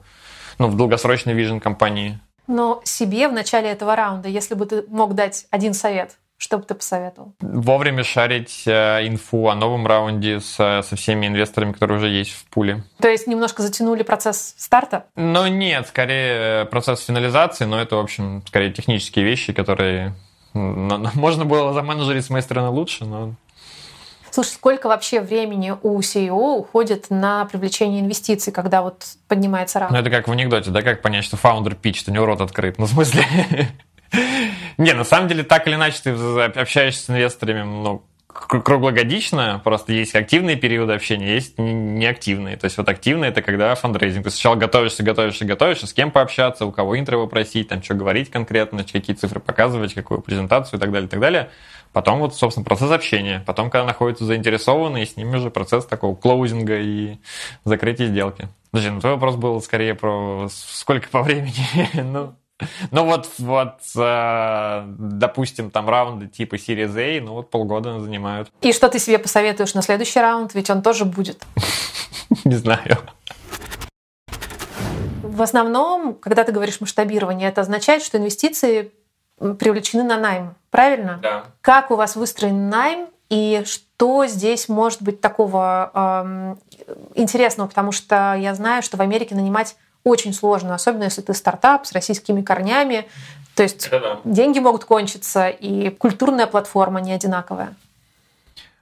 ну, 0.58 0.68
в 0.68 0.77
долгосрочный 0.77 1.34
вижен 1.34 1.60
компании. 1.60 2.18
Но 2.48 2.82
себе 2.86 3.27
в 3.27 3.34
начале 3.34 3.70
этого 3.70 3.98
раунда, 3.98 4.29
если 4.29 4.56
бы 4.56 4.65
ты 4.65 4.86
мог 4.88 5.15
дать 5.15 5.48
один 5.51 5.74
совет, 5.74 6.18
что 6.39 6.58
бы 6.58 6.63
ты 6.63 6.74
посоветовал? 6.74 7.34
Вовремя 7.41 8.05
шарить 8.05 8.63
э, 8.65 9.05
инфу 9.05 9.50
о 9.50 9.55
новом 9.55 9.86
раунде 9.86 10.39
с, 10.39 10.55
со 10.55 10.96
всеми 10.96 11.27
инвесторами, 11.27 11.74
которые 11.74 11.98
уже 11.98 12.08
есть 12.08 12.31
в 12.31 12.46
пуле. 12.46 12.81
То 13.01 13.10
есть 13.10 13.27
немножко 13.27 13.62
затянули 13.62 14.03
процесс 14.03 14.55
старта? 14.58 15.05
Ну 15.17 15.48
нет, 15.48 15.88
скорее 15.88 16.63
процесс 16.65 17.01
финализации, 17.01 17.65
но 17.65 17.81
это, 17.81 17.98
в 17.98 18.00
общем, 18.00 18.41
скорее 18.48 18.72
технические 18.72 19.25
вещи, 19.25 19.51
которые 19.51 20.15
можно 20.53 21.43
было 21.43 21.74
заменеджерить 21.74 22.25
с 22.25 22.29
моей 22.29 22.43
стороны 22.43 22.69
лучше, 22.69 23.03
но 23.03 23.36
Слушай, 24.31 24.50
сколько 24.50 24.88
вообще 24.88 25.22
времени 25.22 25.74
у 25.81 26.00
CEO 26.00 26.58
уходит 26.58 27.08
на 27.10 27.46
привлечение 27.46 28.01
инвестиций, 28.01 28.53
когда 28.53 28.81
вот 28.81 29.05
поднимается 29.27 29.79
раунд? 29.79 29.93
Ну, 29.93 30.00
это 30.00 30.10
как 30.10 30.27
в 30.27 30.31
анекдоте, 30.31 30.69
да, 30.69 30.81
как 30.81 31.01
понять, 31.01 31.25
что 31.25 31.36
фаундер 31.36 31.75
пич, 31.75 32.03
у 32.08 32.12
него 32.12 32.25
рот 32.25 32.41
открыт. 32.41 32.77
Ну, 32.77 32.86
в 32.86 32.89
смысле, 32.89 33.25
Не, 34.78 34.94
на 34.94 35.04
самом 35.04 35.28
деле, 35.28 35.44
так 35.44 35.68
или 35.68 35.75
иначе, 35.75 36.00
ты 36.04 36.10
общаешься 36.12 37.04
с 37.04 37.10
инвесторами, 37.10 37.63
ну, 37.63 38.06
круглогодично, 38.30 39.60
просто 39.63 39.92
есть 39.92 40.16
активные 40.16 40.56
периоды 40.56 40.94
общения, 40.94 41.34
есть 41.34 41.58
неактивные. 41.58 42.58
То 42.58 42.66
есть 42.66 42.78
вот 42.78 42.88
активные 42.88 43.32
это 43.32 43.42
когда 43.42 43.74
фандрейзинг. 43.75 44.24
Ты 44.24 44.30
сначала 44.30 44.56
готовишься, 44.56 45.04
готовишься, 45.04 45.46
готовишься, 45.46 45.88
с 45.88 45.94
кем 45.94 46.12
пообщаться, 46.12 46.66
у 46.66 46.72
кого 46.72 46.98
интро 46.98 47.18
попросить, 47.18 47.70
там 47.70 47.82
что 47.84 47.96
говорить 47.96 48.30
конкретно, 48.30 48.84
какие 48.84 49.16
цифры 49.16 49.39
показывать, 49.39 49.94
какую 49.94 50.22
презентацию 50.22 50.78
и 50.78 50.82
так 50.82 50.92
далее, 50.92 51.08
и 51.08 51.10
так 51.10 51.20
далее. 51.20 51.50
Потом 51.92 52.20
вот, 52.20 52.36
собственно, 52.36 52.63
процесс 52.63 52.92
общения. 52.92 53.44
Потом, 53.48 53.72
когда 53.72 53.86
находятся 53.86 54.25
заинтересованные, 54.25 55.08
с 55.08 55.18
ними 55.18 55.38
уже 55.38 55.50
процесс 55.50 55.86
такого 55.86 56.16
клоузинга 56.16 56.80
и 56.80 57.18
закрытия 57.66 58.08
сделки. 58.08 58.48
Подожди, 58.72 58.92
ну 58.92 59.00
твой 59.00 59.13
вопрос 59.13 59.36
был 59.36 59.60
скорее 59.62 59.96
про 59.96 60.48
сколько 60.51 61.10
по 61.10 61.24
времени. 61.24 61.54
ну, 61.94 62.36
ну 62.92 63.06
вот, 63.06 63.30
вот, 63.38 63.80
э, 63.96 64.84
допустим, 64.98 65.72
там 65.72 65.89
раунды 65.89 66.28
типа 66.28 66.56
Series 66.56 66.98
A, 66.98 67.22
ну 67.22 67.34
вот 67.34 67.50
полгода 67.50 68.00
занимают. 68.00 68.50
И 68.62 68.74
что 68.74 68.89
ты 68.89 69.00
себе 69.00 69.20
посоветуешь 69.20 69.74
на 69.74 69.82
следующий 69.82 70.20
раунд? 70.20 70.54
Ведь 70.54 70.70
он 70.70 70.82
тоже 70.82 71.06
будет. 71.06 71.44
Не 72.46 72.56
знаю. 72.56 72.98
В 75.22 75.42
основном, 75.42 76.16
когда 76.16 76.44
ты 76.44 76.51
говоришь 76.51 76.82
масштабирование, 76.82 77.48
это 77.48 77.62
означает, 77.62 78.04
что 78.04 78.18
инвестиции 78.18 78.92
привлечены 79.38 80.04
на 80.04 80.18
найм, 80.18 80.56
правильно? 80.70 81.20
Да. 81.22 81.46
Как 81.62 81.92
у 81.92 81.96
вас 81.96 82.16
выстроен 82.16 82.70
найм 82.70 83.08
и 83.30 83.63
что 83.66 84.25
здесь 84.25 84.68
может 84.68 85.01
быть 85.01 85.22
такого 85.22 85.92
э, 85.94 86.56
интересного? 87.16 87.68
Потому 87.70 87.92
что 87.94 88.36
я 88.36 88.54
знаю, 88.54 88.84
что 88.84 88.98
в 88.98 89.01
Америке 89.01 89.36
нанимать 89.36 89.78
очень 90.03 90.34
сложно, 90.34 90.75
особенно 90.75 91.03
если 91.03 91.22
ты 91.22 91.34
стартап 91.34 91.86
с 91.86 91.91
российскими 91.91 92.41
корнями. 92.41 93.08
То 93.56 93.63
есть 93.63 93.89
да. 93.89 94.20
деньги 94.24 94.60
могут 94.60 94.86
кончиться, 94.86 95.50
и 95.50 95.89
культурная 95.89 96.48
платформа 96.48 97.01
не 97.01 97.12
одинаковая. 97.12 97.75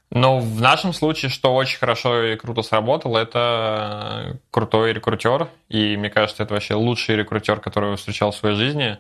Но 0.09 0.39
в 0.39 0.61
нашем 0.61 0.93
случае, 0.93 1.29
что 1.29 1.53
очень 1.53 1.79
хорошо 1.79 2.23
и 2.23 2.35
круто 2.37 2.61
сработало, 2.61 3.17
это 3.17 4.37
крутой 4.51 4.93
рекрутер. 4.93 5.49
И 5.67 5.97
мне 5.97 6.09
кажется, 6.09 6.43
это 6.43 6.53
вообще 6.53 6.75
лучший 6.75 7.17
рекрутер, 7.17 7.59
который 7.59 7.91
я 7.91 7.95
встречал 7.97 8.31
в 8.31 8.35
своей 8.35 8.55
жизни. 8.55 8.97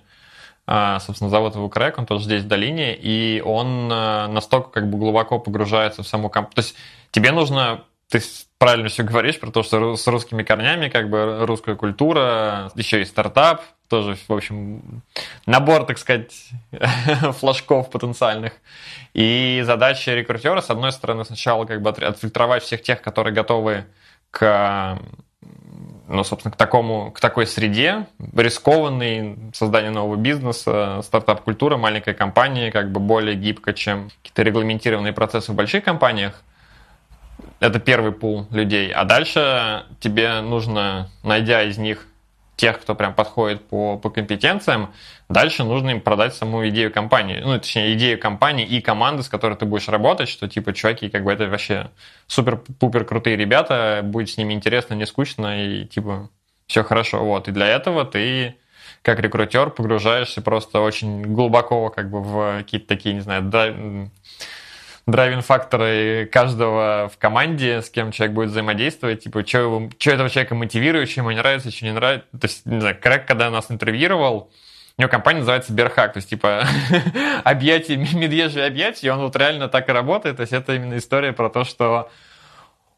А, 0.69 0.99
собственно, 0.99 1.29
зовут 1.29 1.55
его 1.55 1.69
Крэк, 1.69 1.97
он 1.97 2.05
тоже 2.05 2.25
здесь 2.25 2.43
в 2.43 2.47
долине, 2.47 2.93
и 2.93 3.41
он 3.45 3.89
а, 3.89 4.27
настолько 4.27 4.69
как 4.69 4.89
бы 4.89 4.97
глубоко 4.97 5.39
погружается 5.39 6.03
в 6.03 6.07
саму 6.07 6.29
компанию. 6.29 6.55
То 6.55 6.61
есть 6.61 6.75
тебе 7.11 7.31
нужно 7.31 7.85
ты 8.09 8.21
правильно 8.57 8.89
все 8.89 9.03
говоришь 9.03 9.39
про 9.39 9.51
то, 9.51 9.63
что 9.63 9.95
с 9.95 10.07
русскими 10.07 10.43
корнями, 10.43 10.89
как 10.89 11.09
бы 11.09 11.45
русская 11.45 11.75
культура, 11.75 12.71
еще 12.75 13.01
и 13.01 13.05
стартап, 13.05 13.61
тоже, 13.89 14.17
в 14.27 14.33
общем, 14.33 15.03
набор, 15.45 15.85
так 15.85 15.97
сказать, 15.97 16.49
флажков 17.39 17.89
потенциальных. 17.89 18.53
И 19.13 19.61
задача 19.65 20.13
рекрутера, 20.13 20.61
с 20.61 20.69
одной 20.69 20.91
стороны, 20.91 21.25
сначала 21.25 21.65
как 21.65 21.81
бы 21.81 21.89
отфильтровать 21.89 22.63
всех 22.63 22.81
тех, 22.81 23.01
которые 23.01 23.33
готовы 23.33 23.85
к 24.31 24.99
ну, 26.09 26.23
собственно, 26.23 26.53
к 26.53 26.55
такому, 26.55 27.11
к 27.11 27.19
такой 27.19 27.45
среде, 27.45 28.07
рискованный 28.33 29.37
создание 29.53 29.91
нового 29.91 30.15
бизнеса, 30.15 31.01
стартап-культура, 31.03 31.75
маленькая 31.75 32.13
компания, 32.13 32.71
как 32.71 32.93
бы 32.93 33.01
более 33.01 33.35
гибко, 33.35 33.73
чем 33.73 34.09
какие-то 34.21 34.43
регламентированные 34.43 35.11
процессы 35.11 35.51
в 35.51 35.55
больших 35.55 35.83
компаниях 35.83 36.43
это 37.59 37.79
первый 37.79 38.11
пул 38.11 38.47
людей. 38.51 38.91
А 38.91 39.03
дальше 39.05 39.85
тебе 39.99 40.41
нужно, 40.41 41.09
найдя 41.23 41.63
из 41.63 41.77
них 41.77 42.07
тех, 42.55 42.81
кто 42.81 42.95
прям 42.95 43.13
подходит 43.13 43.67
по, 43.67 43.97
по 43.97 44.09
компетенциям, 44.09 44.91
дальше 45.29 45.63
нужно 45.63 45.91
им 45.91 46.01
продать 46.01 46.33
саму 46.33 46.67
идею 46.69 46.91
компании. 46.91 47.39
Ну, 47.39 47.57
точнее, 47.57 47.93
идею 47.93 48.19
компании 48.19 48.65
и 48.65 48.81
команды, 48.81 49.21
с 49.21 49.29
которой 49.29 49.55
ты 49.55 49.65
будешь 49.65 49.87
работать, 49.87 50.27
что 50.27 50.47
типа, 50.47 50.73
чуваки, 50.73 51.09
как 51.09 51.23
бы 51.23 51.31
это 51.31 51.47
вообще 51.47 51.91
супер-пупер 52.25 53.05
крутые 53.05 53.37
ребята, 53.37 54.01
будет 54.03 54.29
с 54.29 54.37
ними 54.37 54.53
интересно, 54.53 54.95
не 54.95 55.05
скучно, 55.05 55.65
и 55.65 55.85
типа 55.85 56.29
все 56.65 56.83
хорошо. 56.83 57.23
Вот. 57.23 57.47
И 57.47 57.51
для 57.51 57.67
этого 57.67 58.05
ты 58.05 58.55
как 59.03 59.19
рекрутер 59.19 59.69
погружаешься 59.69 60.41
просто 60.41 60.81
очень 60.81 61.21
глубоко 61.21 61.89
как 61.89 62.09
бы 62.09 62.21
в 62.21 62.57
какие-то 62.57 62.87
такие, 62.87 63.13
не 63.13 63.21
знаю, 63.21 63.43
да, 63.43 63.73
драйвинг-факторы 65.07 66.29
каждого 66.31 67.09
в 67.11 67.17
команде, 67.17 67.81
с 67.81 67.89
кем 67.89 68.11
человек 68.11 68.35
будет 68.35 68.49
взаимодействовать, 68.49 69.23
типа, 69.23 69.47
что, 69.47 69.57
его, 69.59 69.89
что 69.97 70.11
этого 70.11 70.29
человека 70.29 70.53
мотивирует, 70.53 71.09
что 71.09 71.21
ему 71.21 71.31
не 71.31 71.37
нравится, 71.37 71.71
что 71.71 71.85
не 71.85 71.93
нравится. 71.93 72.27
То 72.31 72.47
есть, 72.47 72.65
не 72.65 72.79
знаю, 72.81 72.97
Крэк, 73.01 73.25
когда 73.25 73.49
нас 73.49 73.71
интервьюировал, 73.71 74.51
у 74.97 75.01
него 75.01 75.09
компания 75.09 75.39
называется 75.39 75.71
Берхак, 75.73 76.13
то 76.13 76.17
есть, 76.17 76.29
типа, 76.29 76.67
объятие, 77.43 77.97
медвежье 77.97 78.65
объятие, 78.65 79.09
и 79.09 79.11
он 79.11 79.19
вот 79.19 79.35
реально 79.35 79.69
так 79.69 79.87
и 79.87 79.93
работает. 79.93 80.37
То 80.37 80.41
есть, 80.41 80.53
это 80.53 80.75
именно 80.75 80.97
история 80.97 81.31
про 81.31 81.49
то, 81.49 81.63
что 81.63 82.09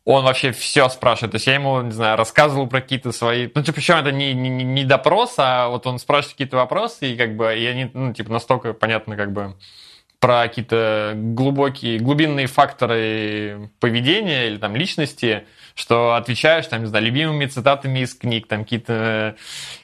он 0.06 0.24
вообще 0.24 0.52
все 0.52 0.90
спрашивает. 0.90 1.34
То 1.34 1.36
есть 1.36 1.46
я 1.46 1.54
ему, 1.54 1.82
не 1.82 1.92
знаю, 1.92 2.18
рассказывал 2.18 2.66
про 2.66 2.82
какие-то 2.82 3.12
свои... 3.12 3.50
Ну, 3.54 3.62
типа, 3.62 3.76
причем 3.76 3.98
это 3.98 4.12
не, 4.12 4.34
не, 4.34 4.50
не 4.50 4.84
допрос, 4.84 5.36
а 5.38 5.68
вот 5.68 5.86
он 5.86 6.00
спрашивает 6.00 6.34
какие-то 6.34 6.58
вопросы, 6.58 7.12
и 7.12 7.18
как 7.18 7.36
бы, 7.36 7.56
и 7.56 7.66
они, 7.68 7.92
ну, 7.94 8.14
типа, 8.14 8.32
настолько 8.32 8.74
понятно, 8.74 9.16
как 9.16 9.32
бы, 9.32 9.56
про 10.20 10.44
какие-то 10.44 11.14
глубокие, 11.16 12.00
глубинные 12.00 12.48
факторы 12.48 13.70
поведения 13.80 14.48
или 14.48 14.58
там 14.58 14.76
личности, 14.76 15.46
что 15.76 16.16
отвечаешь, 16.16 16.68
там, 16.68 16.82
не 16.82 16.88
знаю, 16.88 17.06
любимыми 17.06 17.46
цитатами 17.46 18.00
из 18.00 18.14
книг, 18.14 18.48
там, 18.48 18.64
какие-то 18.64 19.38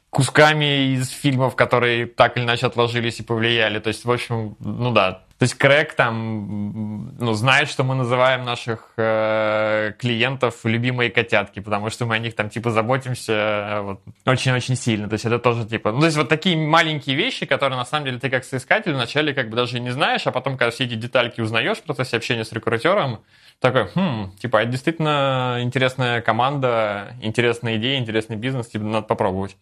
кусками 0.10 0.94
из 0.94 1.10
фильмов, 1.10 1.56
которые 1.56 2.06
так 2.06 2.38
или 2.38 2.46
иначе 2.46 2.68
отложились 2.68 3.20
и 3.20 3.24
повлияли. 3.24 3.80
То 3.80 3.90
есть, 3.90 4.06
в 4.06 4.12
общем, 4.12 4.56
ну 4.60 4.92
да. 4.92 5.25
То 5.38 5.44
есть 5.44 5.56
Крэг 5.56 5.96
там 5.96 7.14
ну, 7.20 7.34
знает, 7.34 7.70
что 7.70 7.84
мы 7.84 7.96
называем 7.96 8.46
наших 8.46 8.94
э, 8.96 9.92
клиентов 10.00 10.62
любимые 10.64 11.10
котятки, 11.10 11.60
потому 11.60 11.90
что 11.90 12.06
мы 12.06 12.16
о 12.16 12.20
них 12.20 12.36
там 12.36 12.50
типа 12.50 12.72
заботимся 12.72 13.34
э, 13.34 13.82
вот, 13.82 14.02
очень-очень 14.26 14.78
сильно. 14.78 15.10
То 15.10 15.14
есть 15.14 15.26
это 15.26 15.38
тоже 15.38 15.66
типа... 15.66 15.92
Ну, 15.92 16.00
то 16.00 16.06
есть 16.06 16.16
вот 16.16 16.30
такие 16.30 16.56
маленькие 16.56 17.18
вещи, 17.18 17.46
которые 17.46 17.78
на 17.78 17.84
самом 17.84 18.06
деле 18.06 18.20
ты 18.20 18.30
как 18.30 18.46
соискатель 18.46 18.94
вначале 18.94 19.34
как 19.34 19.50
бы 19.50 19.58
даже 19.58 19.82
не 19.82 19.92
знаешь, 19.92 20.26
а 20.26 20.32
потом, 20.32 20.58
когда 20.58 20.72
все 20.72 20.86
эти 20.86 20.96
детальки 20.96 21.42
узнаешь 21.42 21.80
в 21.80 21.84
процессе 21.84 22.16
общения 22.16 22.46
с 22.46 22.54
рекрутером, 22.54 23.20
такой, 23.60 23.90
хм, 23.94 24.32
типа, 24.40 24.58
это 24.58 24.72
действительно 24.72 25.58
интересная 25.62 26.22
команда, 26.22 27.16
интересная 27.22 27.76
идея, 27.76 28.00
интересный 28.00 28.38
бизнес, 28.38 28.68
типа, 28.68 28.86
надо 28.86 29.08
попробовать. 29.08 29.58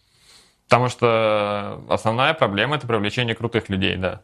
Потому 0.68 0.89
что 0.89 1.82
основная 1.89 2.36
проблема– 2.36 2.75
это 2.77 2.86
привлечение 2.86 3.34
крутых 3.34 3.70
людей, 3.70 3.96
да. 3.96 4.22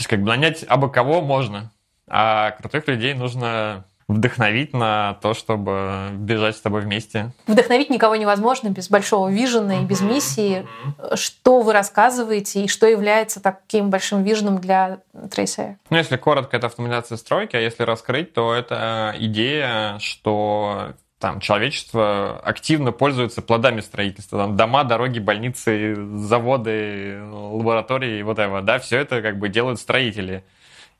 То 0.00 0.02
есть 0.02 0.08
как 0.08 0.22
бы 0.22 0.28
нанять 0.28 0.64
абы 0.66 0.90
кого 0.90 1.20
можно, 1.20 1.70
а 2.08 2.52
крутых 2.52 2.88
людей 2.88 3.12
нужно 3.12 3.84
вдохновить 4.08 4.72
на 4.72 5.18
то, 5.20 5.34
чтобы 5.34 6.08
бежать 6.14 6.56
с 6.56 6.60
тобой 6.62 6.80
вместе. 6.80 7.32
Вдохновить 7.46 7.90
никого 7.90 8.16
невозможно 8.16 8.70
без 8.70 8.88
большого 8.88 9.28
вижена 9.28 9.82
и 9.82 9.84
без 9.84 10.00
миссии. 10.00 10.66
Что 11.12 11.60
вы 11.60 11.74
рассказываете 11.74 12.64
и 12.64 12.68
что 12.68 12.86
является 12.86 13.42
таким 13.42 13.90
большим 13.90 14.22
виженом 14.22 14.58
для 14.58 15.00
Tracer? 15.12 15.76
Ну, 15.90 15.98
если 15.98 16.16
коротко, 16.16 16.56
это 16.56 16.68
автоматизация 16.68 17.18
стройки, 17.18 17.56
а 17.56 17.60
если 17.60 17.82
раскрыть, 17.82 18.32
то 18.32 18.54
это 18.54 19.14
идея, 19.18 19.98
что 19.98 20.94
там 21.20 21.38
человечество 21.40 22.40
активно 22.40 22.92
пользуется 22.92 23.42
плодами 23.42 23.80
строительства. 23.80 24.38
Там 24.38 24.56
дома, 24.56 24.84
дороги, 24.84 25.18
больницы, 25.18 25.94
заводы, 26.16 27.22
лаборатории, 27.30 28.22
вот 28.22 28.38
это, 28.38 28.62
да, 28.62 28.78
все 28.78 28.98
это 28.98 29.20
как 29.20 29.38
бы 29.38 29.50
делают 29.50 29.78
строители. 29.78 30.44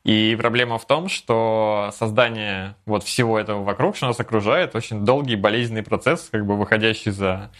И 0.04 0.36
проблема 0.38 0.78
в 0.78 0.86
том, 0.86 1.08
что 1.08 1.90
создание 1.94 2.74
вот 2.84 3.02
всего 3.02 3.38
этого 3.38 3.64
вокруг, 3.64 3.96
что 3.96 4.08
нас 4.08 4.20
окружает, 4.20 4.74
очень 4.74 5.06
долгий 5.06 5.36
болезненный 5.36 5.82
процесс, 5.82 6.28
как 6.30 6.46
бы 6.46 6.56
выходящий 6.56 7.10
за 7.10 7.50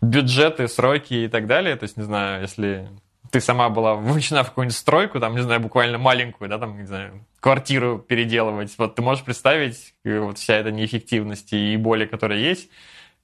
бюджеты, 0.00 0.66
сроки 0.66 1.14
и 1.14 1.28
так 1.28 1.46
далее. 1.46 1.76
То 1.76 1.84
есть, 1.84 1.96
не 1.96 2.02
знаю, 2.02 2.42
если 2.42 2.88
ты 3.32 3.40
сама 3.40 3.70
была 3.70 3.94
вовлечена 3.94 4.44
в 4.44 4.50
какую-нибудь 4.50 4.76
стройку, 4.76 5.18
там, 5.18 5.34
не 5.34 5.42
знаю, 5.42 5.58
буквально 5.58 5.96
маленькую, 5.96 6.50
да, 6.50 6.58
там, 6.58 6.78
не 6.78 6.84
знаю, 6.84 7.24
квартиру 7.40 7.98
переделывать, 7.98 8.74
вот 8.76 8.94
ты 8.94 9.00
можешь 9.00 9.24
представить 9.24 9.94
э, 10.04 10.18
вот 10.20 10.36
вся 10.36 10.56
эта 10.56 10.70
неэффективность 10.70 11.50
и 11.54 11.76
боли, 11.78 12.04
которые 12.04 12.44
есть, 12.44 12.68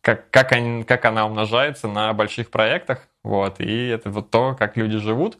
как, 0.01 0.31
как, 0.31 0.53
они, 0.53 0.83
как 0.85 1.05
она 1.05 1.27
умножается 1.27 1.89
на 1.89 2.15
больших 2.15 2.51
проектах, 2.51 3.07
вот, 3.23 3.61
и 3.61 3.89
это 3.89 4.09
вот 4.09 4.31
то, 4.31 4.57
как 4.59 4.79
люди 4.79 4.97
живут. 4.97 5.39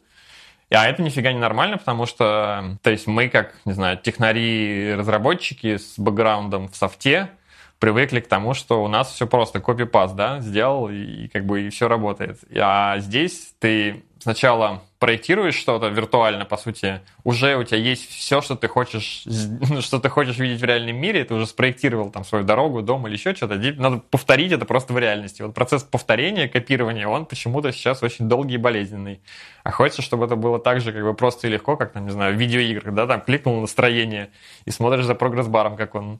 А 0.71 0.87
это 0.87 1.01
нифига 1.01 1.33
не 1.33 1.39
нормально, 1.39 1.79
потому 1.79 2.05
что, 2.05 2.77
то 2.83 2.91
есть 2.91 3.07
мы 3.07 3.27
как, 3.27 3.55
не 3.65 3.73
знаю, 3.73 3.97
технари-разработчики 3.97 5.77
с 5.77 5.97
бэкграундом 5.97 6.67
в 6.67 6.75
софте, 6.75 7.31
привыкли 7.79 8.19
к 8.19 8.27
тому, 8.27 8.53
что 8.53 8.83
у 8.83 8.87
нас 8.87 9.11
все 9.11 9.25
просто 9.25 9.61
копипаст, 9.61 10.15
да, 10.15 10.41
сделал 10.41 10.89
и 10.89 11.27
как 11.29 11.45
бы 11.47 11.61
и 11.61 11.69
все 11.71 11.87
работает. 11.87 12.37
А 12.55 12.99
здесь 12.99 13.55
ты 13.57 14.03
сначала 14.19 14.81
проектируешь 14.99 15.55
что-то 15.55 15.87
виртуально, 15.87 16.43
по 16.43 16.57
сути, 16.57 16.99
уже 17.23 17.55
у 17.55 17.63
тебя 17.63 17.77
есть 17.77 18.09
все, 18.09 18.41
что 18.41 18.55
ты 18.55 18.67
хочешь, 18.67 19.25
что 19.79 19.99
ты 19.99 20.09
хочешь 20.09 20.37
видеть 20.37 20.59
в 20.59 20.65
реальном 20.65 20.97
мире, 20.97 21.23
ты 21.23 21.33
уже 21.33 21.47
спроектировал 21.47 22.11
там 22.11 22.25
свою 22.25 22.43
дорогу, 22.43 22.81
дом 22.81 23.07
или 23.07 23.13
еще 23.13 23.33
что-то, 23.33 23.55
надо 23.55 23.99
повторить 24.09 24.51
это 24.51 24.65
просто 24.65 24.91
в 24.91 24.99
реальности. 24.99 25.41
Вот 25.41 25.55
процесс 25.55 25.83
повторения, 25.83 26.49
копирования, 26.49 27.07
он 27.07 27.25
почему-то 27.25 27.71
сейчас 27.71 28.03
очень 28.03 28.27
долгий 28.27 28.55
и 28.55 28.57
болезненный. 28.57 29.21
А 29.63 29.71
хочется, 29.71 30.01
чтобы 30.01 30.25
это 30.25 30.35
было 30.35 30.59
так 30.59 30.81
же 30.81 30.91
как 30.91 31.03
бы 31.03 31.13
просто 31.13 31.47
и 31.47 31.49
легко, 31.49 31.77
как 31.77 31.93
там, 31.93 32.05
не 32.05 32.11
знаю, 32.11 32.35
в 32.35 32.37
видеоиграх, 32.37 32.93
да, 32.93 33.07
там 33.07 33.21
кликнул 33.21 33.61
настроение 33.61 34.29
и 34.65 34.71
смотришь 34.71 35.05
за 35.05 35.15
прогресс-баром, 35.15 35.77
как 35.77 35.95
он 35.95 36.19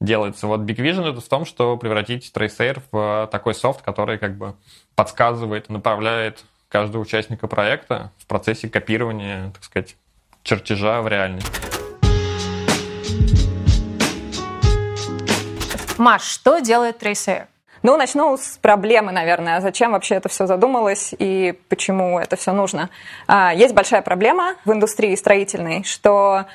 делается. 0.00 0.46
Вот 0.46 0.60
Big 0.60 0.76
Vision 0.76 1.10
это 1.10 1.22
в 1.22 1.28
том, 1.28 1.46
что 1.46 1.78
превратить 1.78 2.30
Tracer 2.34 2.82
в 2.92 3.28
такой 3.32 3.54
софт, 3.54 3.80
который 3.80 4.18
как 4.18 4.36
бы 4.36 4.54
подсказывает, 4.94 5.70
направляет 5.70 6.44
каждого 6.68 7.02
участника 7.02 7.46
проекта 7.46 8.12
в 8.18 8.26
процессе 8.26 8.68
копирования, 8.68 9.50
так 9.52 9.64
сказать, 9.64 9.96
чертежа 10.42 11.02
в 11.02 11.08
реальность. 11.08 11.50
Маш, 15.98 16.22
что 16.22 16.60
делает 16.60 17.02
Tracer? 17.02 17.46
Ну, 17.82 17.96
начну 17.96 18.36
с 18.36 18.58
проблемы, 18.58 19.12
наверное. 19.12 19.60
Зачем 19.60 19.92
вообще 19.92 20.16
это 20.16 20.28
все 20.28 20.46
задумалось 20.46 21.14
и 21.18 21.58
почему 21.68 22.18
это 22.18 22.36
все 22.36 22.52
нужно? 22.52 22.90
А, 23.26 23.52
есть 23.54 23.74
большая 23.74 24.02
проблема 24.02 24.56
в 24.64 24.72
индустрии 24.72 25.14
строительной, 25.14 25.84
что 25.84 26.46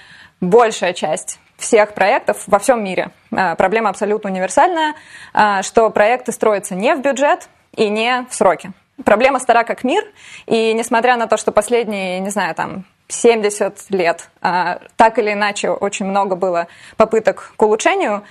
большая 0.42 0.94
часть 0.94 1.40
всех 1.58 1.94
проектов 1.94 2.44
во 2.48 2.60
всем 2.60 2.84
мире, 2.84 3.12
а, 3.32 3.56
проблема 3.56 3.90
абсолютно 3.90 4.30
универсальная, 4.30 4.96
а, 5.34 5.62
что 5.64 5.90
проекты 5.90 6.32
строятся 6.34 6.76
не 6.76 6.94
в 6.96 7.02
бюджет 7.02 7.50
и 7.76 7.90
не 7.90 8.26
в 8.30 8.34
сроки. 8.34 8.74
Проблема 9.04 9.40
стара 9.40 9.64
как 9.64 9.84
мир, 9.84 10.04
и 10.46 10.74
несмотря 10.74 11.18
на 11.18 11.28
то, 11.28 11.38
что 11.38 11.52
последние, 11.52 12.20
не 12.20 12.30
знаю, 12.30 12.54
там 12.54 12.86
70 13.08 13.90
лет, 13.90 14.30
а, 14.42 14.80
так 14.96 15.18
или 15.18 15.34
иначе 15.34 15.70
очень 15.70 16.06
много 16.06 16.36
было 16.36 16.68
попыток 16.96 17.54
к 17.56 17.62
улучшению, 17.62 18.24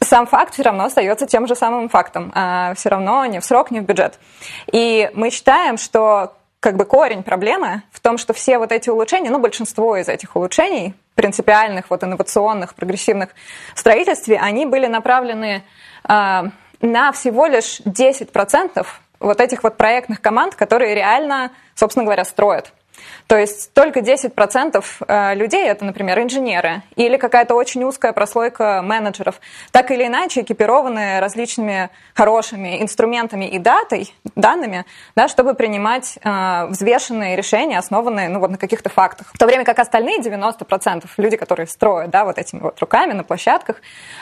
сам 0.00 0.26
факт 0.26 0.54
все 0.54 0.62
равно 0.64 0.84
остается 0.84 1.26
тем 1.26 1.46
же 1.46 1.54
самым 1.54 1.88
фактом. 1.88 2.32
А, 2.34 2.74
все 2.74 2.88
равно 2.88 3.24
не 3.26 3.40
в 3.40 3.44
срок, 3.44 3.70
не 3.70 3.80
в 3.80 3.84
бюджет. 3.84 4.18
И 4.72 5.10
мы 5.14 5.30
считаем, 5.30 5.78
что 5.78 6.34
как 6.58 6.76
бы 6.76 6.84
корень 6.84 7.22
проблемы 7.22 7.82
в 7.90 8.00
том, 8.00 8.18
что 8.18 8.32
все 8.32 8.58
вот 8.58 8.72
эти 8.72 8.88
улучшения, 8.90 9.30
ну, 9.30 9.38
большинство 9.38 9.96
из 9.96 10.08
этих 10.08 10.36
улучшений, 10.36 10.94
принципиальных, 11.14 11.90
вот 11.90 12.04
инновационных, 12.04 12.74
прогрессивных 12.74 13.30
в 13.74 13.80
строительстве, 13.80 14.38
они 14.38 14.64
были 14.64 14.86
направлены 14.86 15.64
э, 16.08 16.42
на 16.80 17.12
всего 17.12 17.46
лишь 17.46 17.80
10% 17.80 18.86
вот 19.22 19.40
этих 19.40 19.62
вот 19.62 19.76
проектных 19.76 20.20
команд, 20.20 20.54
которые 20.54 20.94
реально, 20.94 21.52
собственно 21.74 22.04
говоря, 22.04 22.24
строят. 22.24 22.72
То 23.26 23.36
есть 23.36 23.72
только 23.72 24.00
10% 24.00 24.84
э, 25.08 25.34
людей, 25.34 25.66
это, 25.66 25.84
например, 25.84 26.20
инженеры 26.20 26.82
или 26.96 27.16
какая-то 27.16 27.54
очень 27.54 27.84
узкая 27.84 28.12
прослойка 28.12 28.82
менеджеров, 28.82 29.40
так 29.70 29.90
или 29.90 30.06
иначе 30.06 30.42
экипированы 30.42 31.20
различными 31.20 31.90
хорошими 32.14 32.82
инструментами 32.82 33.46
и 33.46 33.58
датой, 33.58 34.14
данными, 34.34 34.84
да, 35.16 35.28
чтобы 35.28 35.54
принимать 35.54 36.18
э, 36.22 36.66
взвешенные 36.66 37.36
решения, 37.36 37.78
основанные 37.78 38.28
ну, 38.28 38.40
вот 38.40 38.50
на 38.50 38.58
каких-то 38.58 38.90
фактах. 38.90 39.28
В 39.32 39.38
то 39.38 39.46
время 39.46 39.64
как 39.64 39.78
остальные 39.78 40.18
90% 40.20 41.04
люди, 41.16 41.36
которые 41.36 41.66
строят 41.66 42.10
да, 42.10 42.24
вот 42.24 42.38
этими 42.38 42.60
вот 42.60 42.78
руками 42.80 43.12
на 43.12 43.24
площадках, 43.24 43.76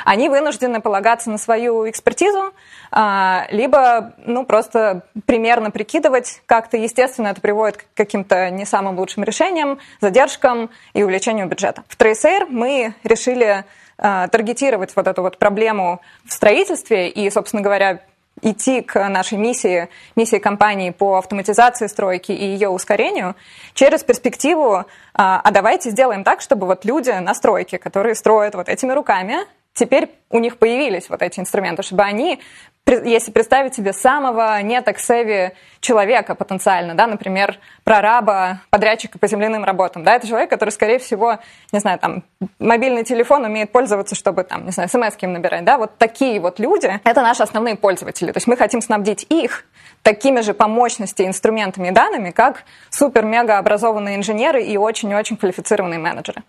они 0.05 0.29
вынуждены 0.29 0.81
полагаться 0.81 1.31
на 1.31 1.39
свою 1.39 1.89
экспертизу, 1.89 2.53
э, 2.93 3.39
либо 3.51 4.13
ну, 4.19 4.45
просто 4.45 5.03
примерно 5.27 5.71
прикидывать 5.71 6.43
как-то. 6.47 6.77
Естественно, 6.77 7.29
это 7.29 7.41
приводит 7.41 7.79
к 7.79 7.85
каким-то 7.95 8.51
не 8.51 8.65
самым 8.71 8.99
лучшим 8.99 9.25
решениям, 9.25 9.79
задержкам 10.01 10.71
и 10.95 11.03
увеличению 11.03 11.47
бюджета. 11.47 11.85
В 11.89 11.97
Tracer 11.99 12.47
мы 12.49 12.95
решили 13.05 13.65
э, 13.99 14.29
таргетировать 14.31 14.97
вот 14.97 15.07
эту 15.07 15.23
вот 15.23 15.39
проблему 15.39 16.01
в 16.25 16.33
строительстве 16.33 17.09
и, 17.09 17.29
собственно 17.31 17.63
говоря, 17.63 18.01
идти 18.43 18.81
к 18.81 19.09
нашей 19.09 19.39
миссии, 19.39 19.89
миссии 20.17 20.39
компании 20.39 20.91
по 20.91 21.17
автоматизации 21.17 21.87
стройки 21.87 22.33
и 22.33 22.45
ее 22.45 22.69
ускорению 22.69 23.37
через 23.75 24.03
перспективу, 24.03 24.85
а, 25.15 25.41
а 25.41 25.51
давайте 25.51 25.91
сделаем 25.91 26.25
так, 26.25 26.41
чтобы 26.41 26.67
вот 26.67 26.85
люди 26.85 27.11
на 27.11 27.35
стройке, 27.35 27.79
которые 27.79 28.15
строят 28.15 28.55
вот 28.55 28.69
этими 28.69 28.93
руками, 28.93 29.37
теперь 29.75 30.11
у 30.31 30.39
них 30.39 30.59
появились 30.59 31.09
вот 31.09 31.23
эти 31.23 31.41
инструменты, 31.41 31.83
чтобы 31.83 32.03
они 32.03 32.41
если 32.87 33.31
представить 33.31 33.75
себе 33.75 33.93
самого 33.93 34.61
не 34.63 34.81
таксеви 34.83 35.53
человека 35.81 36.35
потенциально, 36.35 36.95
да, 36.95 37.07
например, 37.07 37.59
прораба, 37.85 38.61
подрядчика 38.71 39.19
по 39.19 39.27
земляным 39.27 39.65
работам, 39.65 40.05
да, 40.05 40.17
это 40.17 40.27
человек, 40.27 40.51
который, 40.51 40.71
скорее 40.71 40.99
всего, 40.99 41.39
не 41.73 41.79
знаю, 41.79 41.99
там, 41.99 42.25
мобильный 42.59 43.05
телефон 43.05 43.45
умеет 43.45 43.73
пользоваться, 43.73 44.15
чтобы, 44.15 44.45
там, 44.45 44.65
не 44.67 44.73
знаю, 44.73 44.89
смс 44.89 45.17
им 45.21 45.33
набирать, 45.33 45.65
да, 45.65 45.79
вот 45.79 45.97
такие 45.99 46.41
вот 46.41 46.59
люди, 46.59 47.01
это 47.05 47.23
наши 47.23 47.43
основные 47.43 47.77
пользователи, 47.77 48.33
то 48.33 48.39
есть 48.39 48.47
мы 48.47 48.57
хотим 48.57 48.81
снабдить 48.81 49.25
их 49.29 49.65
такими 50.03 50.41
же 50.41 50.55
по 50.55 50.67
мощности 50.67 51.23
инструментами 51.23 51.89
и 51.89 51.91
данными, 51.91 52.31
как 52.31 52.65
супер-мега 52.91 53.59
образованные 53.59 54.17
инженеры 54.17 54.63
и 54.63 54.77
очень-очень 54.77 55.37
квалифицированные 55.37 55.99
менеджеры. 55.99 56.43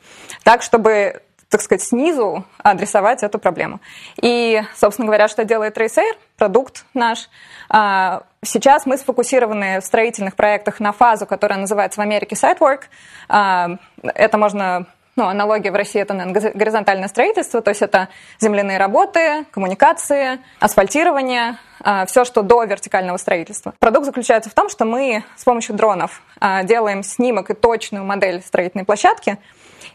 Так, 0.43 0.61
чтобы 0.61 1.21
так 1.51 1.61
сказать, 1.61 1.83
снизу 1.83 2.45
адресовать 2.63 3.23
эту 3.23 3.37
проблему. 3.37 3.81
И, 4.21 4.63
собственно 4.73 5.05
говоря, 5.05 5.27
что 5.27 5.43
делает 5.43 5.77
Tracer, 5.77 6.13
продукт 6.37 6.85
наш. 6.93 7.29
А, 7.69 8.23
сейчас 8.43 8.85
мы 8.85 8.97
сфокусированы 8.97 9.81
в 9.81 9.85
строительных 9.85 10.35
проектах 10.37 10.79
на 10.79 10.93
фазу, 10.93 11.25
которая 11.25 11.59
называется 11.59 11.99
в 11.99 12.03
Америке 12.03 12.35
Sitework. 12.35 12.83
А, 13.27 13.71
это 14.01 14.37
можно 14.37 14.87
ну, 15.17 15.25
аналогия 15.25 15.71
в 15.71 15.75
России 15.75 16.01
это 16.01 16.13
наверное, 16.13 16.53
горизонтальное 16.53 17.09
строительство, 17.09 17.61
то 17.61 17.69
есть 17.69 17.81
это 17.81 18.07
земляные 18.39 18.77
работы, 18.77 19.45
коммуникации, 19.51 20.39
асфальтирование, 20.61 21.57
а, 21.81 22.05
все, 22.05 22.23
что 22.23 22.43
до 22.43 22.63
вертикального 22.63 23.17
строительства. 23.17 23.73
Продукт 23.79 24.05
заключается 24.05 24.49
в 24.49 24.53
том, 24.53 24.69
что 24.69 24.85
мы 24.85 25.25
с 25.35 25.43
помощью 25.43 25.75
дронов 25.75 26.21
делаем 26.63 27.03
снимок 27.03 27.49
и 27.49 27.53
точную 27.53 28.05
модель 28.05 28.41
строительной 28.41 28.85
площадки, 28.85 29.37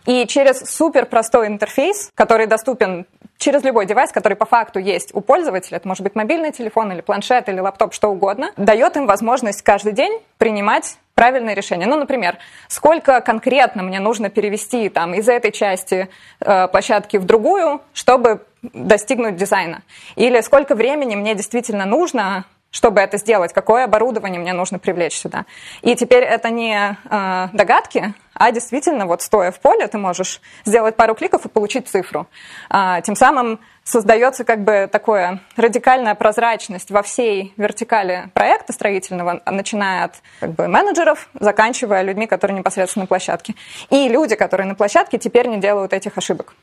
и 0.06 0.26
через 0.26 0.60
супер 0.60 1.06
простой 1.06 1.48
интерфейс, 1.48 2.10
который 2.14 2.46
доступен 2.46 3.06
через 3.38 3.62
любой 3.64 3.86
девайс, 3.86 4.12
который 4.12 4.34
по 4.34 4.46
факту 4.46 4.78
есть 4.78 5.14
у 5.14 5.20
пользователя, 5.20 5.76
это 5.76 5.86
может 5.86 6.02
быть 6.02 6.14
мобильный 6.14 6.52
телефон 6.52 6.92
или 6.92 7.00
планшет 7.00 7.48
или 7.48 7.60
лаптоп, 7.60 7.92
что 7.92 8.08
угодно, 8.08 8.50
дает 8.56 8.96
им 8.96 9.06
возможность 9.06 9.62
каждый 9.62 9.92
день 9.92 10.20
принимать 10.38 10.96
правильное 11.14 11.54
решение. 11.54 11.86
Ну, 11.86 11.96
например, 11.96 12.38
сколько 12.68 13.20
конкретно 13.20 13.82
мне 13.82 14.00
нужно 14.00 14.30
перевести 14.30 14.88
там, 14.88 15.14
из 15.14 15.28
этой 15.28 15.50
части 15.50 16.08
э, 16.40 16.68
площадки 16.68 17.16
в 17.16 17.24
другую, 17.24 17.80
чтобы 17.94 18.42
достигнуть 18.62 19.36
дизайна. 19.36 19.82
Или 20.14 20.40
сколько 20.40 20.74
времени 20.74 21.14
мне 21.16 21.34
действительно 21.34 21.86
нужно 21.86 22.44
чтобы 22.76 23.00
это 23.00 23.16
сделать, 23.16 23.54
какое 23.54 23.84
оборудование 23.84 24.38
мне 24.38 24.52
нужно 24.52 24.78
привлечь 24.78 25.16
сюда. 25.16 25.46
И 25.80 25.96
теперь 25.96 26.22
это 26.24 26.50
не 26.50 26.98
э, 27.10 27.48
догадки, 27.54 28.12
а 28.34 28.52
действительно, 28.52 29.06
вот 29.06 29.22
стоя 29.22 29.50
в 29.50 29.60
поле, 29.60 29.88
ты 29.88 29.96
можешь 29.96 30.42
сделать 30.66 30.94
пару 30.94 31.14
кликов 31.14 31.46
и 31.46 31.48
получить 31.48 31.88
цифру. 31.88 32.26
А, 32.68 33.00
тем 33.00 33.16
самым 33.16 33.60
создается 33.82 34.44
как 34.44 34.62
бы 34.62 34.90
такое 34.92 35.40
радикальная 35.56 36.14
прозрачность 36.14 36.90
во 36.90 37.02
всей 37.02 37.54
вертикали 37.56 38.28
проекта 38.34 38.74
строительного, 38.74 39.40
начиная 39.46 40.04
от 40.04 40.16
как 40.40 40.52
бы, 40.52 40.68
менеджеров, 40.68 41.30
заканчивая 41.40 42.02
людьми, 42.02 42.26
которые 42.26 42.58
непосредственно 42.58 43.04
на 43.04 43.06
площадке. 43.06 43.54
И 43.88 44.06
люди, 44.08 44.34
которые 44.34 44.66
на 44.66 44.74
площадке, 44.74 45.16
теперь 45.16 45.46
не 45.46 45.56
делают 45.56 45.94
этих 45.94 46.18
ошибок. 46.18 46.54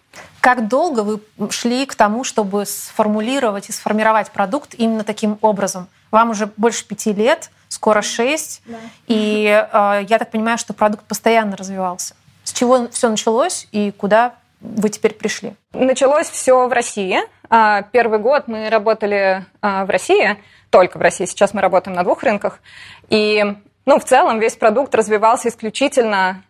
Как 0.42 0.68
долго 0.68 1.00
вы 1.00 1.22
шли 1.50 1.88
к 1.88 1.96
тому, 1.96 2.24
чтобы 2.24 2.68
сформулировать 2.68 3.70
и 3.70 3.72
сформировать 3.72 4.30
продукт 4.30 4.76
именно 4.76 5.04
таким 5.04 5.40
образом? 5.42 5.88
Вам 6.14 6.30
уже 6.30 6.48
больше 6.58 6.86
пяти 6.86 7.12
лет, 7.12 7.50
скоро 7.70 8.04
шесть, 8.04 8.62
да. 8.68 8.78
и 9.08 9.46
э, 9.48 10.06
я 10.08 10.20
так 10.20 10.30
понимаю, 10.30 10.60
что 10.60 10.76
продукт 10.76 11.06
постоянно 11.06 11.58
развивался. 11.58 12.16
С 12.44 12.54
чего 12.54 12.88
все 12.90 13.10
началось 13.10 13.68
и 13.72 13.90
куда 13.90 14.36
вы 14.62 14.90
теперь 14.90 15.16
пришли? 15.16 15.56
Началось 15.74 16.30
все 16.30 16.68
в 16.68 16.72
России. 16.72 17.18
А, 17.50 17.82
первый 17.82 18.20
год 18.20 18.48
мы 18.48 18.70
работали 18.70 19.44
а, 19.60 19.86
в 19.86 19.90
России, 19.90 20.38
только 20.70 21.00
в 21.00 21.02
России. 21.02 21.26
Сейчас 21.26 21.56
мы 21.56 21.62
работаем 21.62 21.98
на 21.98 22.04
двух 22.04 22.22
рынках. 22.22 22.60
И 23.10 23.44
ну, 23.88 24.00
в 24.00 24.06
целом 24.06 24.40
весь 24.40 24.56
продукт 24.56 24.94
развивался 24.94 25.50
исключительно 25.50 26.44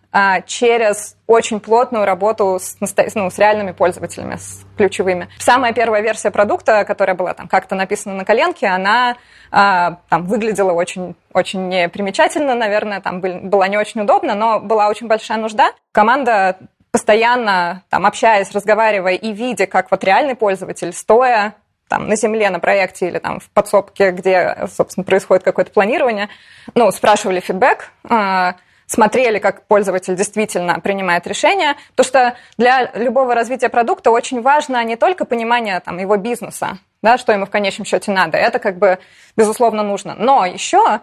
через 0.45 1.17
очень 1.25 1.59
плотную 1.59 2.05
работу 2.05 2.59
с, 2.59 2.77
ну, 2.79 3.29
с 3.31 3.37
реальными 3.39 3.71
пользователями, 3.71 4.35
с 4.35 4.63
ключевыми. 4.77 5.27
Самая 5.39 5.73
первая 5.73 6.01
версия 6.01 6.29
продукта, 6.29 6.85
которая 6.85 7.15
была 7.15 7.33
там 7.33 7.47
как-то 7.47 7.73
написана 7.75 8.15
на 8.15 8.25
коленке, 8.25 8.67
она 8.67 9.17
там 9.49 10.25
выглядела 10.25 10.71
очень, 10.71 11.15
очень 11.33 11.67
непримечательно, 11.67 12.53
наверное, 12.53 13.01
там 13.01 13.21
была 13.21 13.67
не 13.67 13.77
очень 13.77 14.01
удобно, 14.01 14.35
но 14.35 14.59
была 14.59 14.87
очень 14.87 15.07
большая 15.07 15.37
нужда. 15.39 15.71
Команда 15.91 16.57
постоянно 16.91 17.81
там, 17.89 18.05
общаясь, 18.05 18.51
разговаривая 18.51 19.15
и 19.15 19.33
видя, 19.33 19.65
как 19.65 19.89
вот 19.89 20.03
реальный 20.03 20.35
пользователь, 20.35 20.93
стоя 20.93 21.55
там, 21.87 22.07
на 22.07 22.15
земле, 22.15 22.51
на 22.51 22.59
проекте 22.59 23.07
или 23.07 23.17
там 23.17 23.39
в 23.39 23.49
подсобке, 23.49 24.11
где, 24.11 24.67
собственно, 24.71 25.03
происходит 25.03 25.43
какое-то 25.43 25.71
планирование, 25.71 26.29
ну, 26.75 26.91
спрашивали 26.91 27.39
фидбэк, 27.39 27.91
э, 28.09 28.53
смотрели, 28.93 29.39
как 29.39 29.65
пользователь 29.65 30.15
действительно 30.15 30.79
принимает 30.79 31.25
решения, 31.25 31.75
потому 31.95 32.07
что 32.07 32.37
для 32.57 32.91
любого 32.93 33.33
развития 33.33 33.69
продукта 33.69 34.11
очень 34.11 34.41
важно 34.41 34.83
не 34.83 34.95
только 34.95 35.25
понимание 35.25 35.79
там, 35.79 35.97
его 35.97 36.15
бизнеса, 36.15 36.77
да, 37.01 37.17
что 37.17 37.31
ему 37.33 37.45
в 37.45 37.49
конечном 37.49 37.85
счете 37.85 38.11
надо, 38.11 38.37
это 38.37 38.59
как 38.59 38.77
бы, 38.77 38.99
безусловно, 39.35 39.81
нужно, 39.81 40.13
но 40.15 40.45
еще 40.45 41.01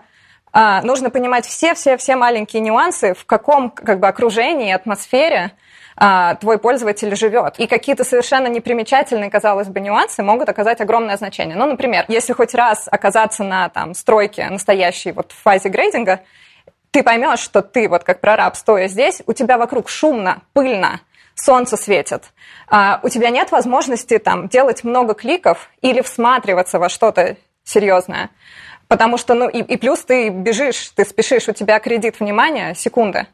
э, 0.52 0.80
нужно 0.82 1.10
понимать 1.10 1.46
все-все-все 1.46 2.14
маленькие 2.14 2.62
нюансы, 2.62 3.14
в 3.14 3.26
каком 3.26 3.70
как 3.70 3.98
бы, 3.98 4.06
окружении, 4.06 4.72
атмосфере 4.72 5.50
а, 6.02 6.36
твой 6.36 6.58
пользователь 6.58 7.14
живет. 7.14 7.58
И 7.58 7.66
какие-то 7.66 8.04
совершенно 8.04 8.46
непримечательные, 8.46 9.30
казалось 9.30 9.68
бы, 9.68 9.80
нюансы 9.80 10.22
могут 10.22 10.48
оказать 10.48 10.80
огромное 10.80 11.18
значение. 11.18 11.56
Ну, 11.56 11.66
например, 11.66 12.06
если 12.08 12.32
хоть 12.32 12.54
раз 12.54 12.88
оказаться 12.90 13.44
на 13.44 13.68
там, 13.68 13.92
стройке 13.92 14.48
настоящей 14.48 15.12
вот 15.12 15.32
в 15.32 15.42
фазе 15.42 15.68
грейдинга, 15.68 16.20
ты 16.90 17.02
поймешь, 17.02 17.40
что 17.40 17.62
ты, 17.62 17.88
вот 17.88 18.04
как 18.04 18.20
прораб, 18.20 18.56
стоя 18.56 18.88
здесь, 18.88 19.22
у 19.26 19.32
тебя 19.32 19.58
вокруг 19.58 19.88
шумно, 19.88 20.42
пыльно, 20.52 21.00
солнце 21.34 21.76
светит, 21.76 22.32
а, 22.68 23.00
у 23.02 23.08
тебя 23.08 23.30
нет 23.30 23.50
возможности 23.50 24.18
там 24.18 24.48
делать 24.48 24.84
много 24.84 25.14
кликов 25.14 25.70
или 25.80 26.00
всматриваться 26.00 26.78
во 26.78 26.88
что-то 26.88 27.36
серьезное. 27.64 28.30
Потому 28.88 29.18
что, 29.18 29.34
ну, 29.34 29.48
и, 29.48 29.58
и 29.62 29.76
плюс 29.76 30.00
ты 30.00 30.30
бежишь, 30.30 30.90
ты 30.96 31.04
спешишь, 31.04 31.48
у 31.48 31.52
тебя 31.52 31.78
кредит 31.78 32.18
внимания, 32.18 32.74
секунды. 32.74 33.28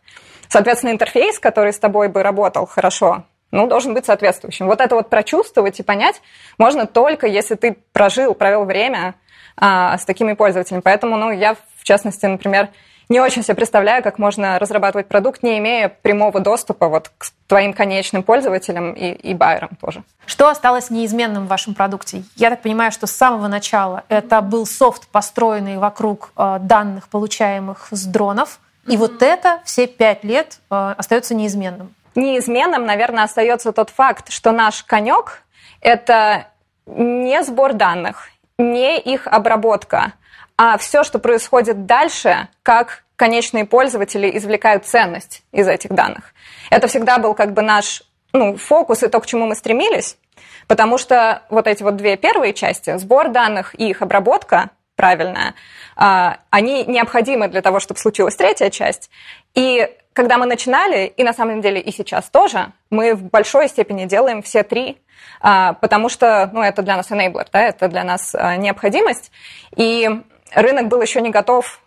Соответственно, 0.48 0.90
интерфейс, 0.90 1.38
который 1.38 1.72
с 1.72 1.78
тобой 1.78 2.08
бы 2.08 2.22
работал 2.22 2.66
хорошо, 2.66 3.24
ну, 3.50 3.66
должен 3.66 3.94
быть 3.94 4.04
соответствующим. 4.04 4.66
Вот 4.66 4.80
это 4.80 4.94
вот 4.94 5.08
прочувствовать 5.08 5.80
и 5.80 5.82
понять 5.82 6.20
можно 6.58 6.86
только, 6.86 7.26
если 7.26 7.54
ты 7.54 7.76
прожил, 7.92 8.34
провел 8.34 8.64
время 8.64 9.14
а, 9.56 9.96
с 9.96 10.04
такими 10.04 10.34
пользователями. 10.34 10.82
Поэтому, 10.82 11.16
ну, 11.16 11.30
я, 11.30 11.54
в 11.54 11.84
частности, 11.84 12.26
например, 12.26 12.68
не 13.08 13.20
очень 13.20 13.42
себе 13.42 13.54
представляю, 13.54 14.02
как 14.02 14.18
можно 14.18 14.58
разрабатывать 14.58 15.06
продукт, 15.06 15.42
не 15.42 15.58
имея 15.58 15.88
прямого 15.88 16.40
доступа 16.40 16.88
вот 16.88 17.10
к 17.16 17.26
твоим 17.46 17.72
конечным 17.72 18.22
пользователям 18.22 18.92
и, 18.92 19.12
и 19.12 19.34
байерам 19.34 19.70
тоже. 19.80 20.02
Что 20.26 20.48
осталось 20.48 20.90
неизменным 20.90 21.46
в 21.46 21.48
вашем 21.48 21.74
продукте? 21.74 22.24
Я 22.34 22.50
так 22.50 22.62
понимаю, 22.62 22.90
что 22.90 23.06
с 23.06 23.12
самого 23.12 23.46
начала 23.46 24.02
это 24.08 24.40
был 24.40 24.66
софт, 24.66 25.06
построенный 25.08 25.78
вокруг 25.78 26.32
э, 26.36 26.58
данных, 26.60 27.08
получаемых 27.08 27.88
с 27.90 28.04
дронов, 28.06 28.58
и 28.86 28.96
вот 28.96 29.22
это 29.22 29.60
все 29.64 29.86
пять 29.86 30.24
лет 30.24 30.58
э, 30.70 30.94
остается 30.96 31.34
неизменным. 31.34 31.94
Неизменным, 32.16 32.86
наверное, 32.86 33.24
остается 33.24 33.72
тот 33.72 33.90
факт, 33.90 34.32
что 34.32 34.50
наш 34.50 34.82
конек– 34.82 35.42
это 35.80 36.48
не 36.86 37.42
сбор 37.42 37.74
данных, 37.74 38.28
не 38.58 38.98
их 38.98 39.26
обработка, 39.26 40.14
а 40.56 40.78
все, 40.78 41.04
что 41.04 41.18
происходит 41.18 41.86
дальше, 41.86 42.48
как 42.62 43.04
конечные 43.16 43.64
пользователи 43.64 44.36
извлекают 44.36 44.86
ценность 44.86 45.42
из 45.52 45.68
этих 45.68 45.90
данных. 45.90 46.34
Это 46.70 46.86
всегда 46.86 47.18
был 47.18 47.34
как 47.34 47.52
бы 47.52 47.62
наш 47.62 48.02
ну, 48.32 48.56
фокус 48.56 49.02
и 49.02 49.08
то, 49.08 49.20
к 49.20 49.26
чему 49.26 49.46
мы 49.46 49.54
стремились, 49.54 50.18
потому 50.66 50.98
что 50.98 51.42
вот 51.48 51.66
эти 51.66 51.82
вот 51.82 51.96
две 51.96 52.16
первые 52.16 52.52
части, 52.52 52.96
сбор 52.98 53.30
данных 53.30 53.74
и 53.78 53.88
их 53.88 54.02
обработка, 54.02 54.70
правильная, 54.96 55.54
а, 55.94 56.38
они 56.50 56.84
необходимы 56.84 57.48
для 57.48 57.62
того, 57.62 57.80
чтобы 57.80 58.00
случилась 58.00 58.36
третья 58.36 58.70
часть. 58.70 59.10
И 59.54 59.88
когда 60.12 60.38
мы 60.38 60.46
начинали, 60.46 61.06
и 61.06 61.22
на 61.22 61.34
самом 61.34 61.60
деле 61.60 61.80
и 61.80 61.92
сейчас 61.92 62.30
тоже, 62.30 62.72
мы 62.90 63.14
в 63.14 63.24
большой 63.24 63.68
степени 63.68 64.06
делаем 64.06 64.42
все 64.42 64.62
три, 64.62 64.98
а, 65.40 65.74
потому 65.74 66.08
что 66.08 66.50
ну, 66.52 66.62
это 66.62 66.82
для 66.82 66.96
нас 66.96 67.10
enabler, 67.10 67.46
да, 67.52 67.62
это 67.62 67.88
для 67.88 68.04
нас 68.04 68.34
а, 68.34 68.56
необходимость. 68.56 69.30
И 69.76 70.08
рынок 70.56 70.88
был 70.88 71.00
еще 71.00 71.20
не 71.20 71.30
готов, 71.30 71.80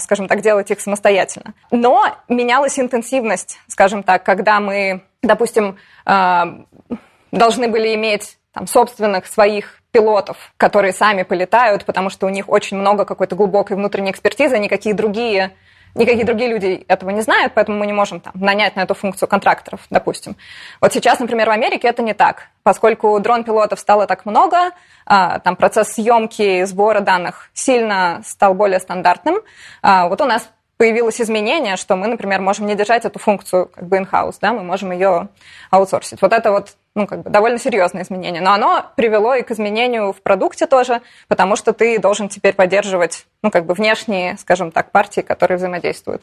скажем 0.00 0.28
так, 0.28 0.42
делать 0.42 0.70
их 0.70 0.80
самостоятельно. 0.80 1.54
Но 1.70 2.04
менялась 2.28 2.78
интенсивность, 2.78 3.58
скажем 3.68 4.02
так, 4.02 4.22
когда 4.24 4.60
мы, 4.60 5.02
допустим, 5.22 5.78
должны 6.04 7.68
были 7.68 7.94
иметь 7.94 8.36
там, 8.52 8.66
собственных 8.66 9.26
своих 9.26 9.80
пилотов, 9.92 10.52
которые 10.56 10.92
сами 10.92 11.22
полетают, 11.22 11.84
потому 11.84 12.10
что 12.10 12.26
у 12.26 12.30
них 12.30 12.48
очень 12.48 12.76
много 12.76 13.04
какой-то 13.04 13.34
глубокой 13.36 13.76
внутренней 13.76 14.10
экспертизы, 14.10 14.58
никакие 14.58 14.94
другие 14.94 15.52
Никакие 15.96 16.26
другие 16.26 16.50
люди 16.50 16.84
этого 16.88 17.10
не 17.10 17.22
знают, 17.22 17.54
поэтому 17.54 17.78
мы 17.78 17.86
не 17.86 17.92
можем 17.94 18.20
там, 18.20 18.34
нанять 18.36 18.76
на 18.76 18.80
эту 18.80 18.94
функцию 18.94 19.28
контракторов, 19.28 19.80
допустим. 19.88 20.36
Вот 20.80 20.92
сейчас, 20.92 21.18
например, 21.20 21.48
в 21.48 21.52
Америке 21.52 21.88
это 21.88 22.02
не 22.02 22.12
так. 22.12 22.48
Поскольку 22.62 23.18
дрон-пилотов 23.18 23.80
стало 23.80 24.06
так 24.06 24.26
много, 24.26 24.72
а, 25.06 25.38
там 25.38 25.56
процесс 25.56 25.94
съемки, 25.94 26.64
сбора 26.64 27.00
данных 27.00 27.48
сильно 27.54 28.20
стал 28.24 28.52
более 28.52 28.78
стандартным. 28.78 29.36
А, 29.80 30.08
вот 30.08 30.20
у 30.20 30.26
нас 30.26 30.50
появилось 30.76 31.20
изменение, 31.20 31.76
что 31.76 31.96
мы, 31.96 32.08
например, 32.08 32.40
можем 32.40 32.66
не 32.66 32.74
держать 32.74 33.04
эту 33.06 33.18
функцию 33.18 33.70
как 33.74 33.88
бы 33.88 33.96
in-house, 33.96 34.36
да, 34.40 34.52
мы 34.52 34.62
можем 34.62 34.92
ее 34.92 35.28
аутсорсить. 35.70 36.20
Вот 36.20 36.32
это 36.32 36.50
вот 36.50 36.76
ну, 36.96 37.06
как 37.06 37.22
бы 37.22 37.30
довольно 37.30 37.58
серьезное 37.58 38.02
изменение. 38.02 38.42
Но 38.42 38.52
оно 38.52 38.86
привело 38.96 39.34
и 39.34 39.42
к 39.42 39.50
изменению 39.50 40.12
в 40.12 40.22
продукте 40.22 40.66
тоже, 40.66 41.02
потому 41.28 41.54
что 41.54 41.74
ты 41.74 41.98
должен 41.98 42.30
теперь 42.30 42.54
поддерживать, 42.54 43.26
ну, 43.42 43.50
как 43.50 43.66
бы 43.66 43.74
внешние, 43.74 44.38
скажем 44.38 44.72
так, 44.72 44.90
партии, 44.90 45.20
которые 45.20 45.58
взаимодействуют 45.58 46.22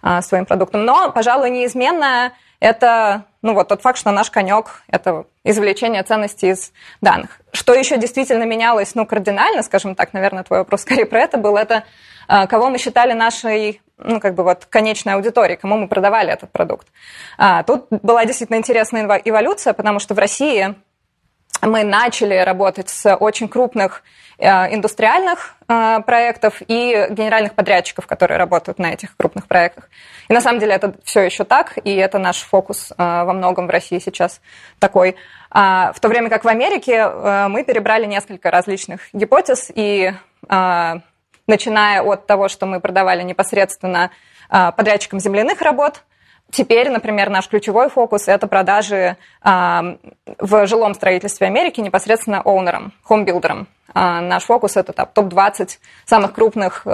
а, 0.00 0.22
с 0.22 0.28
твоим 0.28 0.46
продуктом. 0.46 0.84
Но, 0.84 1.10
пожалуй, 1.10 1.50
неизменное 1.50 2.32
это, 2.60 3.24
ну, 3.42 3.54
вот 3.54 3.66
тот 3.66 3.82
факт, 3.82 3.98
что 3.98 4.12
наш 4.12 4.30
конек– 4.30 4.84
это 4.86 5.26
извлечение 5.42 6.04
ценностей 6.04 6.50
из 6.50 6.72
данных. 7.00 7.40
Что 7.52 7.74
еще 7.74 7.96
действительно 7.98 8.44
менялось, 8.44 8.94
ну, 8.94 9.04
кардинально, 9.04 9.64
скажем 9.64 9.96
так, 9.96 10.12
наверное, 10.12 10.44
твой 10.44 10.60
вопрос 10.60 10.82
скорее 10.82 11.04
про 11.04 11.18
это 11.18 11.36
был, 11.36 11.56
это 11.56 11.82
а, 12.28 12.46
кого 12.46 12.70
мы 12.70 12.78
считали 12.78 13.12
нашей 13.12 13.82
ну, 14.04 14.20
как 14.20 14.34
бы 14.34 14.42
вот 14.42 14.66
конечной 14.66 15.14
аудитории, 15.14 15.56
кому 15.56 15.76
мы 15.76 15.88
продавали 15.88 16.32
этот 16.32 16.50
продукт. 16.50 16.86
А, 17.38 17.62
тут 17.62 17.86
была 17.90 18.24
действительно 18.24 18.56
интересная 18.56 19.04
эволюция, 19.24 19.72
потому 19.72 19.98
что 19.98 20.14
в 20.14 20.18
России 20.18 20.74
мы 21.62 21.84
начали 21.84 22.34
работать 22.34 22.88
с 22.88 23.14
очень 23.14 23.48
крупных 23.48 24.02
э, 24.38 24.74
индустриальных 24.74 25.54
э, 25.68 26.00
проектов 26.04 26.60
и 26.66 27.06
генеральных 27.10 27.54
подрядчиков, 27.54 28.06
которые 28.06 28.38
работают 28.38 28.78
на 28.78 28.92
этих 28.92 29.16
крупных 29.16 29.46
проектах. 29.46 29.88
И 30.28 30.32
на 30.32 30.40
самом 30.40 30.58
деле 30.58 30.74
это 30.74 30.94
все 31.04 31.20
еще 31.20 31.44
так, 31.44 31.78
и 31.84 31.94
это 31.94 32.18
наш 32.18 32.38
фокус 32.38 32.90
э, 32.90 32.94
во 32.98 33.32
многом 33.32 33.68
в 33.68 33.70
России 33.70 34.00
сейчас 34.00 34.40
такой. 34.80 35.14
А, 35.50 35.92
в 35.92 36.00
то 36.00 36.08
время 36.08 36.30
как 36.30 36.44
в 36.44 36.48
Америке 36.48 37.06
мы 37.06 37.62
перебрали 37.62 38.06
несколько 38.06 38.50
различных 38.50 39.02
гипотез 39.12 39.70
и 39.72 40.12
начиная 41.46 42.02
от 42.02 42.26
того, 42.26 42.48
что 42.48 42.66
мы 42.66 42.80
продавали 42.80 43.22
непосредственно 43.22 44.10
а, 44.48 44.72
подрядчикам 44.72 45.20
земляных 45.20 45.60
работ. 45.62 46.02
Теперь, 46.50 46.90
например, 46.90 47.30
наш 47.30 47.48
ключевой 47.48 47.88
фокус– 47.88 48.24
это 48.28 48.46
продажи 48.46 49.16
а, 49.40 49.96
в 50.38 50.66
жилом 50.66 50.94
строительстве 50.94 51.46
Америки 51.46 51.80
непосредственно 51.80 52.42
оунерам, 52.42 52.92
хомбилдерам. 53.02 53.68
Наш 53.94 54.44
фокус– 54.44 54.76
это 54.78 54.92
топ-20 54.92 55.78
самых 56.06 56.32
крупных 56.32 56.86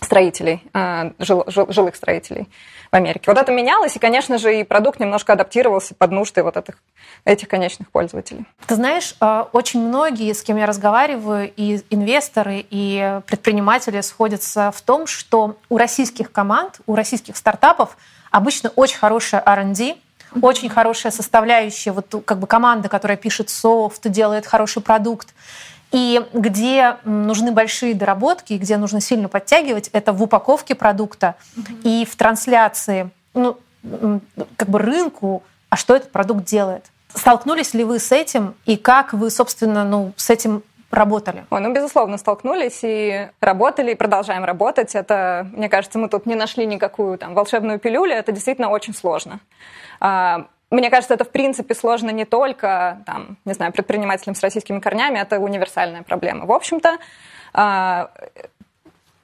строителей, 0.00 0.62
э, 0.74 1.12
жил, 1.18 1.44
жил, 1.46 1.66
жилых 1.70 1.96
строителей 1.96 2.48
в 2.90 2.94
Америке. 2.94 3.24
Вот 3.26 3.38
это 3.38 3.52
менялось, 3.52 3.96
и, 3.96 3.98
конечно 3.98 4.38
же, 4.38 4.60
и 4.60 4.64
продукт 4.64 5.00
немножко 5.00 5.32
адаптировался 5.34 5.94
под 5.94 6.10
нужды 6.12 6.42
вот 6.42 6.56
этих, 6.56 6.76
этих 7.24 7.48
конечных 7.48 7.90
пользователей. 7.90 8.46
Ты 8.66 8.74
знаешь, 8.74 9.14
э, 9.20 9.44
очень 9.52 9.80
многие, 9.80 10.32
с 10.32 10.42
кем 10.42 10.56
я 10.56 10.66
разговариваю, 10.66 11.52
и 11.54 11.80
инвесторы, 11.90 12.64
и 12.70 13.20
предприниматели 13.26 14.00
сходятся 14.00 14.70
в 14.70 14.80
том, 14.82 15.06
что 15.06 15.56
у 15.68 15.76
российских 15.76 16.32
команд, 16.32 16.80
у 16.86 16.94
российских 16.94 17.36
стартапов 17.36 17.96
обычно 18.30 18.70
очень 18.76 18.98
хорошая 18.98 19.42
R&D, 19.44 19.96
очень 20.42 20.68
хорошая 20.68 21.12
составляющая, 21.12 21.92
вот 21.92 22.22
как 22.24 22.38
бы 22.38 22.46
команда, 22.46 22.88
которая 22.88 23.16
пишет 23.16 23.50
софт, 23.50 24.08
делает 24.08 24.46
хороший 24.46 24.82
продукт. 24.82 25.34
И 25.90 26.22
где 26.34 26.96
нужны 27.04 27.50
большие 27.50 27.94
доработки, 27.94 28.54
где 28.54 28.76
нужно 28.76 29.00
сильно 29.00 29.28
подтягивать, 29.28 29.88
это 29.92 30.12
в 30.12 30.22
упаковке 30.22 30.74
продукта 30.74 31.36
mm-hmm. 31.56 31.80
и 31.84 32.04
в 32.04 32.14
трансляции, 32.16 33.10
ну, 33.34 33.56
как 34.56 34.68
бы 34.68 34.78
рынку, 34.78 35.42
а 35.70 35.76
что 35.76 35.96
этот 35.96 36.12
продукт 36.12 36.44
делает. 36.44 36.84
Столкнулись 37.14 37.72
ли 37.74 37.84
вы 37.84 37.98
с 37.98 38.12
этим 38.12 38.54
и 38.66 38.76
как 38.76 39.14
вы, 39.14 39.30
собственно, 39.30 39.84
ну, 39.84 40.12
с 40.16 40.28
этим 40.28 40.62
работали? 40.90 41.46
Ой, 41.50 41.60
ну, 41.60 41.72
безусловно, 41.72 42.18
столкнулись 42.18 42.80
и 42.82 43.28
работали, 43.40 43.92
и 43.92 43.94
продолжаем 43.94 44.44
работать. 44.44 44.94
Это, 44.94 45.46
мне 45.52 45.68
кажется, 45.68 45.98
мы 45.98 46.08
тут 46.08 46.26
не 46.26 46.34
нашли 46.34 46.66
никакую 46.66 47.18
там 47.18 47.34
волшебную 47.34 47.78
пилюлю, 47.78 48.12
это 48.12 48.32
действительно 48.32 48.68
очень 48.68 48.94
сложно. 48.94 49.40
Мне 50.70 50.90
кажется, 50.90 51.14
это 51.14 51.24
в 51.24 51.30
принципе 51.30 51.74
сложно 51.74 52.10
не 52.10 52.24
только, 52.24 53.02
там, 53.06 53.38
не 53.44 53.54
знаю, 53.54 53.72
предпринимателям 53.72 54.34
с 54.34 54.42
российскими 54.42 54.80
корнями, 54.80 55.18
это 55.18 55.40
универсальная 55.40 56.02
проблема. 56.02 56.44
В 56.44 56.52
общем-то, 56.52 56.98
а, 57.54 58.10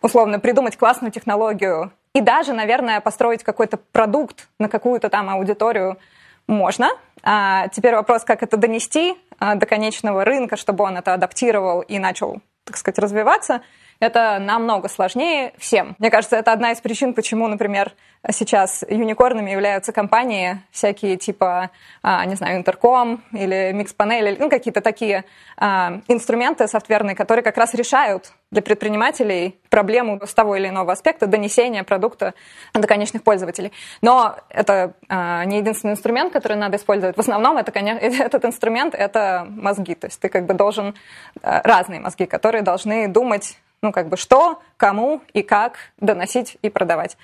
условно, 0.00 0.40
придумать 0.40 0.78
классную 0.78 1.12
технологию 1.12 1.92
и 2.14 2.20
даже, 2.20 2.54
наверное, 2.54 3.00
построить 3.00 3.44
какой-то 3.44 3.76
продукт 3.76 4.48
на 4.59 4.68
какую-то 4.68 5.11
там 5.11 5.28
аудиторию 5.28 5.98
можно. 6.46 6.88
А 7.22 7.68
теперь 7.68 7.94
вопрос, 7.94 8.24
как 8.24 8.42
это 8.42 8.57
донести 8.57 9.14
а, 9.38 9.54
до 9.54 9.66
конечного 9.66 10.24
рынка, 10.24 10.57
чтобы 10.57 10.85
он 10.85 10.96
это 10.96 11.12
адаптировал 11.12 11.83
и 11.83 11.98
начал, 11.98 12.40
так 12.64 12.76
сказать, 12.76 12.98
развиваться– 12.98 13.61
это 14.05 14.38
намного 14.38 14.88
сложнее 14.88 15.53
всем. 15.59 15.97
Мне 15.99 16.11
кажется, 16.11 16.37
это 16.37 16.53
одна 16.53 16.73
из 16.73 16.81
причин, 16.81 17.14
почему, 17.14 17.49
например, 17.49 17.93
сейчас 18.31 18.85
юникорнами 18.88 19.51
являются 19.51 19.93
компании 19.93 20.62
всякие 20.71 21.17
типа, 21.17 21.71
а, 22.03 22.25
не 22.25 22.35
знаю, 22.37 22.59
Интерком 22.59 23.23
или 23.33 23.73
Микс-панель, 23.75 24.37
ну, 24.38 24.49
какие-то 24.49 24.81
такие 24.81 25.25
а, 25.57 26.01
инструменты 26.09 26.67
софтверные, 26.69 27.17
которые 27.17 27.43
как 27.43 27.57
раз 27.57 27.75
решают 27.75 28.33
для 28.51 28.62
предпринимателей 28.62 29.59
проблему 29.69 30.21
с 30.25 30.33
того 30.33 30.57
или 30.57 30.69
иного 30.69 30.93
аспекта 30.93 31.27
донесения 31.27 31.83
продукта 31.83 32.35
до 32.73 32.87
конечных 32.87 33.25
пользователей. 33.25 33.73
Но 34.01 34.37
это 34.49 34.95
э, 35.09 35.45
не 35.47 35.59
единственный 35.59 35.93
инструмент, 35.93 36.33
который 36.33 36.57
надо 36.57 36.77
использовать. 36.77 37.17
В 37.17 37.21
основном 37.21 37.57
это, 37.57 37.73
конечно, 37.73 37.99
этот 38.23 38.45
инструмент— 38.45 38.95
это 38.97 39.45
мозги. 39.51 39.97
То 39.97 40.07
есть 40.07 40.21
ты 40.21 40.29
как 40.29 40.47
бы 40.47 40.55
должен... 40.55 40.95
Э, 41.43 41.62
разные 41.64 42.01
мозги, 42.01 42.27
которые 42.27 42.62
должны 42.62 43.09
думать 43.09 43.59
ну, 43.85 43.92
как 43.92 44.09
бы 44.09 44.16
что, 44.16 44.61
кому 44.79 45.20
и 45.35 45.42
как 45.42 45.77
доносить 46.01 46.57
и 46.62 46.70
продавать. 46.70 47.18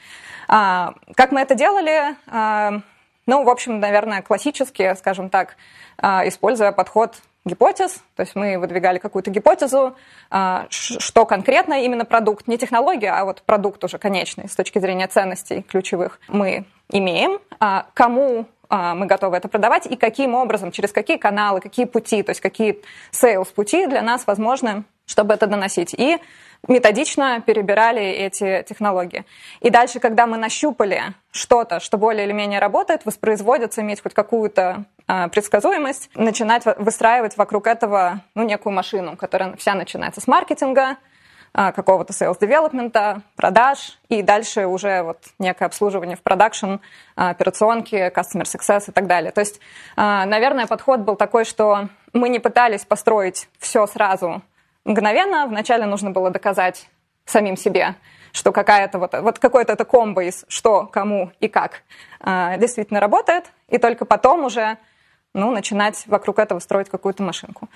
А, 0.46 0.92
как 1.16 1.32
мы 1.32 1.40
это 1.40 1.54
делали? 1.54 2.14
А, 2.28 2.82
ну, 3.26 3.44
в 3.44 3.48
общем, 3.48 3.80
наверное, 3.80 4.20
классически, 4.20 4.94
скажем 4.94 5.30
так, 5.30 5.56
а, 5.96 6.28
используя 6.28 6.72
подход 6.72 7.16
гипотез, 7.46 8.02
то 8.14 8.20
есть 8.20 8.36
мы 8.36 8.58
выдвигали 8.58 8.98
какую-то 8.98 9.30
гипотезу, 9.30 9.96
а, 10.30 10.66
что 10.68 11.24
конкретно 11.24 11.82
именно 11.82 12.04
продукт, 12.04 12.46
не 12.46 12.58
технология, 12.58 13.12
а 13.12 13.24
вот 13.24 13.40
продукт 13.42 13.82
уже 13.82 13.96
конечный 13.96 14.46
с 14.46 14.54
точки 14.54 14.78
зрения 14.78 15.06
ценностей 15.06 15.62
ключевых 15.62 16.20
мы 16.28 16.66
имеем, 16.90 17.40
а, 17.58 17.86
кому 17.94 18.44
а, 18.68 18.94
мы 18.94 19.06
готовы 19.06 19.36
это 19.36 19.48
продавать 19.48 19.86
и 19.86 19.96
каким 19.96 20.34
образом, 20.34 20.70
через 20.70 20.92
какие 20.92 21.16
каналы, 21.16 21.60
какие 21.60 21.86
пути, 21.86 22.22
то 22.22 22.30
есть 22.30 22.40
какие 22.40 22.82
sales 23.12 23.52
пути 23.52 23.86
для 23.86 24.02
нас 24.02 24.26
возможны, 24.26 24.84
чтобы 25.06 25.34
это 25.34 25.46
доносить. 25.48 25.92
И 25.92 26.18
методично 26.68 27.40
перебирали 27.40 28.02
эти 28.02 28.64
технологии. 28.68 29.24
И 29.60 29.70
дальше, 29.70 30.00
когда 30.00 30.26
мы 30.26 30.36
нащупали 30.36 31.14
что-то, 31.30 31.80
что 31.80 31.98
более 31.98 32.24
или 32.26 32.32
менее 32.32 32.60
работает, 32.60 33.04
воспроизводится, 33.04 33.80
иметь 33.82 34.02
хоть 34.02 34.14
какую-то 34.14 34.84
э, 35.08 35.28
предсказуемость, 35.28 36.10
начинать 36.14 36.64
выстраивать 36.78 37.36
вокруг 37.36 37.66
этого 37.66 38.20
ну, 38.34 38.44
некую 38.44 38.74
машину, 38.74 39.16
которая 39.16 39.56
вся 39.56 39.74
начинается 39.74 40.20
с 40.20 40.26
маркетинга, 40.26 40.96
э, 41.54 41.72
какого-то 41.72 42.12
sales 42.12 42.38
development, 42.38 43.22
продаж, 43.36 43.98
и 44.08 44.22
дальше 44.22 44.66
уже 44.66 45.02
вот 45.02 45.18
некое 45.38 45.66
обслуживание 45.66 46.16
в 46.16 46.22
продакшн, 46.22 46.76
операционки, 47.14 48.10
customer 48.10 48.44
success 48.44 48.84
и 48.88 48.92
так 48.92 49.06
далее. 49.06 49.32
То 49.32 49.40
есть, 49.40 49.60
э, 49.96 50.24
наверное, 50.24 50.66
подход 50.66 51.00
был 51.00 51.16
такой, 51.16 51.44
что 51.44 51.88
мы 52.12 52.28
не 52.28 52.38
пытались 52.38 52.84
построить 52.84 53.48
все 53.58 53.86
сразу 53.86 54.42
мгновенно. 54.84 55.46
Вначале 55.46 55.86
нужно 55.86 56.10
было 56.10 56.30
доказать 56.30 56.88
самим 57.24 57.56
себе, 57.56 57.94
что 58.32 58.52
какая-то 58.52 58.98
вот, 58.98 59.14
вот 59.14 59.38
какой-то 59.38 59.72
это 59.72 59.84
комбо 59.84 60.24
из 60.24 60.44
что, 60.48 60.86
кому 60.86 61.32
и 61.40 61.48
как 61.48 61.82
э, 62.20 62.58
действительно 62.58 63.00
работает, 63.00 63.46
и 63.68 63.78
только 63.78 64.04
потом 64.04 64.44
уже 64.44 64.78
ну, 65.32 65.52
начинать 65.52 66.04
вокруг 66.06 66.38
этого 66.38 66.58
строить 66.58 66.88
какую-то 66.88 67.22
машинку. 67.22 67.68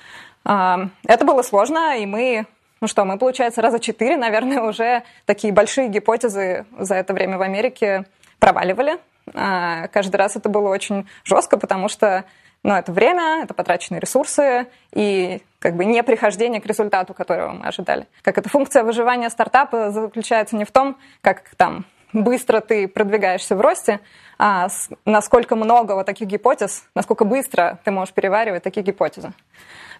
Э, 0.44 0.88
это 1.06 1.24
было 1.24 1.42
сложно, 1.42 1.98
и 1.98 2.06
мы, 2.06 2.46
ну 2.80 2.88
что, 2.88 3.04
мы, 3.04 3.18
получается, 3.18 3.62
раза 3.62 3.78
четыре, 3.78 4.16
наверное, 4.16 4.62
уже 4.68 5.02
такие 5.24 5.52
большие 5.52 5.88
гипотезы 5.88 6.66
за 6.78 6.94
это 6.96 7.12
время 7.12 7.38
в 7.38 7.42
Америке 7.42 8.06
проваливали. 8.38 8.98
Э, 9.32 9.88
каждый 9.88 10.16
раз 10.16 10.36
это 10.36 10.48
было 10.48 10.68
очень 10.68 11.08
жестко, 11.24 11.58
потому 11.58 11.88
что 11.88 12.24
но 12.64 12.76
это 12.76 12.90
время, 12.92 13.42
это 13.42 13.54
потраченные 13.54 14.00
ресурсы 14.00 14.66
и 14.92 15.40
как 15.60 15.76
бы 15.76 15.84
не 15.84 16.02
прихождение 16.02 16.60
к 16.60 16.66
результату, 16.66 17.14
которого 17.14 17.52
мы 17.52 17.66
ожидали. 17.66 18.06
Как 18.22 18.38
эта 18.38 18.48
функция 18.48 18.82
выживания 18.82 19.30
стартапа 19.30 19.90
заключается 19.90 20.56
не 20.56 20.64
в 20.64 20.72
том, 20.72 20.96
как 21.20 21.50
там 21.56 21.84
быстро 22.14 22.60
ты 22.60 22.88
продвигаешься 22.88 23.54
в 23.54 23.60
росте, 23.60 24.00
а 24.38 24.68
насколько 25.04 25.56
много 25.56 25.92
вот 25.92 26.06
таких 26.06 26.26
гипотез, 26.26 26.88
насколько 26.94 27.24
быстро 27.24 27.78
ты 27.84 27.90
можешь 27.90 28.14
переваривать 28.14 28.62
такие 28.62 28.82
гипотезы. 28.82 29.32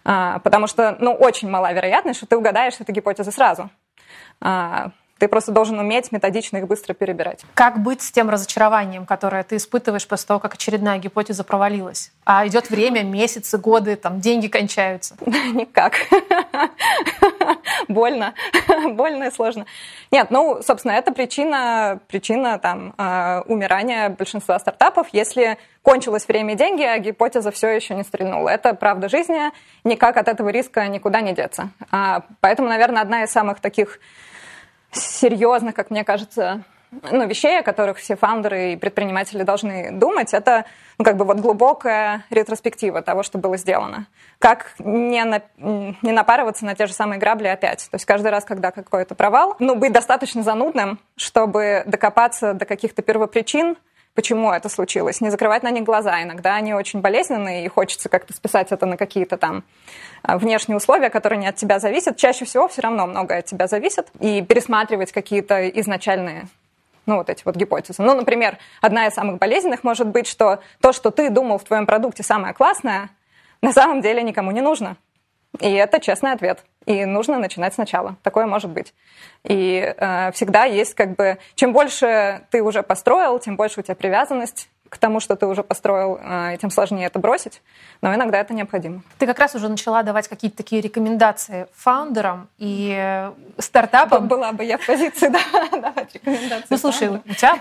А, 0.05 0.38
потому 0.40 0.66
что, 0.66 0.96
ну, 1.00 1.12
очень 1.12 1.50
мала 1.50 1.72
вероятность, 1.72 2.18
что 2.18 2.27
ты 2.27 2.37
угадаешь 2.37 2.74
эти 2.79 2.90
гипотезы 2.90 3.31
сразу. 3.31 3.70
А, 4.40 4.90
ты 5.25 5.29
просто 5.29 5.53
должен 5.53 5.79
уметь 5.79 6.13
методично 6.13 6.59
их 6.59 6.67
быстро 6.67 6.93
перебирать. 6.93 7.47
Как 7.55 7.83
быть 7.83 8.03
с 8.03 8.13
тем 8.13 8.29
разочарованием, 8.29 9.07
которое 9.07 9.43
ты 9.43 9.57
испытываешь 9.57 10.07
после 10.07 10.27
того, 10.27 10.39
как 10.39 10.53
очередная 10.53 10.99
гипотеза 10.99 11.45
провалилась? 11.45 12.13
А 12.27 12.47
идет 12.47 12.69
время, 12.69 13.03
месяцы, 13.03 13.57
годы, 13.57 13.97
там 13.97 14.21
деньги 14.21 14.49
кончаются. 14.49 15.17
Никак. 15.25 15.95
Больно. 17.89 18.35
Больно 18.91 19.25
и 19.25 19.31
сложно. 19.31 19.65
Нет, 20.11 20.31
ну, 20.31 20.61
собственно, 20.63 20.93
это 20.93 21.11
причина, 21.11 22.01
причина 22.07 22.59
там, 22.59 22.93
э, 22.99 23.41
умирания 23.47 24.11
большинства 24.11 24.59
стартапов, 24.59 25.07
если 25.13 25.57
кончилось 25.81 26.29
время 26.29 26.53
и 26.53 26.57
деньги, 26.57 26.83
а 26.83 26.99
гипотеза 26.99 27.51
все 27.51 27.69
еще 27.69 27.95
не 27.95 28.03
стрельнула. 28.03 28.51
Это 28.51 28.75
правда 28.75 29.09
жизни, 29.09 29.53
никак 29.85 30.19
от 30.19 30.29
этого 30.29 30.51
риска 30.51 30.87
никуда 30.87 31.23
не 31.23 31.33
деться. 31.33 31.71
А, 31.91 32.25
поэтому, 32.43 32.69
наверное, 32.69 33.01
одна 33.01 33.25
из 33.25 33.31
самых 33.31 33.61
таких 33.61 34.01
серьезных, 34.94 35.74
как 35.74 35.90
мне 35.90 36.04
кажется, 36.04 36.64
ну, 37.02 37.26
вещей, 37.26 37.59
о 37.59 37.62
которых 37.62 37.98
все 37.98 38.16
фаундеры 38.16 38.72
и 38.72 38.76
предприниматели 38.76 39.42
должны 39.42 39.90
думать, 39.92 40.33
это 40.33 40.64
ну, 40.98 41.04
как 41.04 41.16
бы 41.16 41.24
вот 41.24 41.38
глубокая 41.38 42.24
ретроспектива 42.30 43.02
того, 43.02 43.22
что 43.22 43.38
было 43.38 43.57
сделано. 43.57 44.07
Как 44.38 44.74
не, 44.78 45.24
на, 45.24 45.42
не 45.59 46.12
напарываться 46.12 46.64
на 46.64 46.74
те 46.74 46.87
же 46.87 46.92
самые 46.92 47.18
грабли 47.18 47.48
опять. 47.48 47.88
То 47.90 47.96
есть 47.96 48.04
каждый 48.04 48.30
раз, 48.30 48.44
когда 48.44 48.70
какой-то 48.70 49.14
провал, 49.14 49.57
ну, 49.59 49.74
быть 49.74 49.92
достаточно 49.92 50.42
занудным, 50.42 51.00
чтобы 51.16 51.83
докопаться 51.87 52.54
до 52.54 52.64
каких-то 52.64 53.02
первопричин, 53.02 53.76
почему 54.14 54.53
это 54.53 54.68
случилось, 54.68 55.20
не 55.20 55.31
закрывать 55.31 55.62
на 55.62 55.70
них 55.70 55.85
глаза. 55.85 56.22
Иногда 56.22 56.55
они 56.55 56.72
очень 56.74 57.00
болезненные, 57.00 57.64
и 57.64 57.68
хочется 57.68 58.09
как-то 58.09 58.33
списать 58.33 58.72
это 58.72 58.87
на 58.87 58.96
какие-то 58.96 59.37
там 59.37 59.64
а, 60.22 60.38
внешние 60.38 60.77
условия, 60.77 61.11
которые 61.11 61.38
не 61.38 61.46
от 61.46 61.57
тебя 61.57 61.79
зависят. 61.79 62.16
Чаще 62.16 62.44
всего 62.44 62.68
все 62.68 62.83
равно 62.83 63.07
многое 63.07 63.40
от 63.40 63.44
тебя 63.46 63.66
зависит. 63.66 64.09
И 64.20 64.42
пересматривать 64.42 65.12
какие-то 65.12 65.68
изначальные 65.68 66.46
ну, 67.07 67.16
вот 67.16 67.29
эти 67.29 67.42
вот 67.44 67.57
гипотезы. 67.57 68.03
Ну, 68.03 68.14
например, 68.14 68.59
одна 68.81 69.07
из 69.07 69.12
самых 69.12 69.38
болезненных 69.38 69.85
может 69.85 70.07
быть, 70.07 70.27
что 70.27 70.61
то, 70.81 70.92
что 70.92 71.11
ты 71.11 71.29
думал 71.29 71.59
в 71.59 71.64
твоем 71.64 71.85
продукте 71.85 72.22
самое 72.22 72.55
классное, 72.55 73.11
на 73.61 73.72
самом 73.72 74.00
деле 74.00 74.22
никому 74.22 74.53
не 74.53 74.62
нужно. 74.62 74.96
И 75.61 75.70
это 75.70 76.00
честный 76.00 76.33
ответ. 76.33 76.64
И 76.87 77.05
нужно 77.05 77.38
начинать 77.38 77.75
сначала. 77.75 78.16
Такое 78.23 78.47
может 78.47 78.70
быть. 78.70 78.94
И 79.42 79.94
э, 79.97 80.33
всегда 80.33 80.64
есть 80.64 80.94
как 80.94 81.16
бы... 81.16 81.38
Чем 81.55 81.73
больше 81.73 82.47
ты 82.51 82.62
уже 82.62 82.83
построил, 82.83 83.38
тем 83.38 83.57
больше 83.57 83.81
у 83.81 83.83
тебя 83.83 83.94
привязанность 83.94 84.68
к 84.94 84.98
тому, 84.98 85.18
что 85.18 85.35
ты 85.35 85.46
уже 85.46 85.64
построил, 85.64 86.20
э, 86.22 86.57
тем 86.61 86.70
сложнее 86.70 87.07
это 87.07 87.18
бросить. 87.18 87.62
Но 88.00 88.14
иногда 88.14 88.38
это 88.38 88.54
необходимо. 88.54 89.02
Ты 89.18 89.26
как 89.26 89.40
раз 89.40 89.57
уже 89.57 89.68
начала 89.68 90.04
давать 90.04 90.28
какие-то 90.28 90.57
такие 90.57 90.80
рекомендации 90.80 91.66
фаундерам 91.74 92.48
и 92.59 93.28
стартапам. 93.59 94.28
Была 94.28 94.52
бы 94.52 94.62
я 94.64 94.78
в 94.78 94.87
позиции, 94.87 95.28
да, 95.28 95.40
давать 95.72 96.14
рекомендации. 96.14 96.66
Ну, 96.70 96.78
слушай, 96.78 97.09
у 97.09 97.35
тебя 97.35 97.61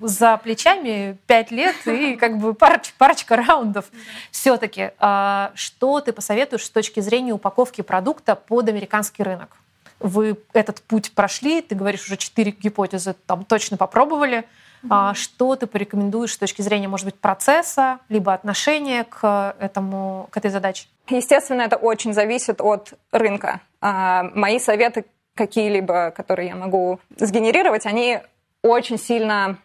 за 0.00 0.36
плечами 0.38 1.16
пять 1.26 1.52
лет 1.52 1.76
и 1.86 2.16
как 2.16 2.38
бы 2.38 2.52
парочка, 2.52 2.94
парочка 2.98 3.36
раундов. 3.36 3.84
Все-таки, 4.32 4.90
а, 4.98 5.52
что 5.54 6.00
ты 6.00 6.12
посоветуешь 6.12 6.64
с 6.64 6.70
точки 6.70 6.98
зрения 6.98 7.32
упаковки 7.32 7.82
продукта 7.82 8.34
под 8.34 8.68
американский 8.68 9.22
рынок? 9.22 9.56
Вы 10.00 10.36
этот 10.52 10.82
путь 10.82 11.12
прошли, 11.12 11.62
ты 11.62 11.76
говоришь, 11.76 12.06
уже 12.06 12.16
четыре 12.16 12.50
гипотезы 12.50 13.14
там 13.26 13.44
точно 13.44 13.76
попробовали. 13.76 14.44
Mm-hmm. 14.82 15.14
Что 15.14 15.56
ты 15.56 15.66
порекомендуешь 15.66 16.32
с 16.32 16.38
точки 16.38 16.62
зрения, 16.62 16.88
может 16.88 17.06
быть, 17.06 17.14
процесса, 17.14 18.00
либо 18.08 18.32
отношения 18.32 19.04
к, 19.04 19.54
этому, 19.58 20.28
к 20.30 20.36
этой 20.36 20.50
задаче? 20.50 20.88
Естественно, 21.08 21.62
это 21.62 21.76
очень 21.76 22.12
зависит 22.12 22.60
от 22.60 22.94
рынка. 23.10 23.60
А, 23.80 24.24
мои 24.34 24.58
советы 24.58 25.04
какие-либо, 25.34 26.10
которые 26.10 26.48
я 26.48 26.56
могу 26.56 27.00
сгенерировать, 27.16 27.86
они 27.86 28.20
очень 28.62 28.98
сильно, 28.98 29.56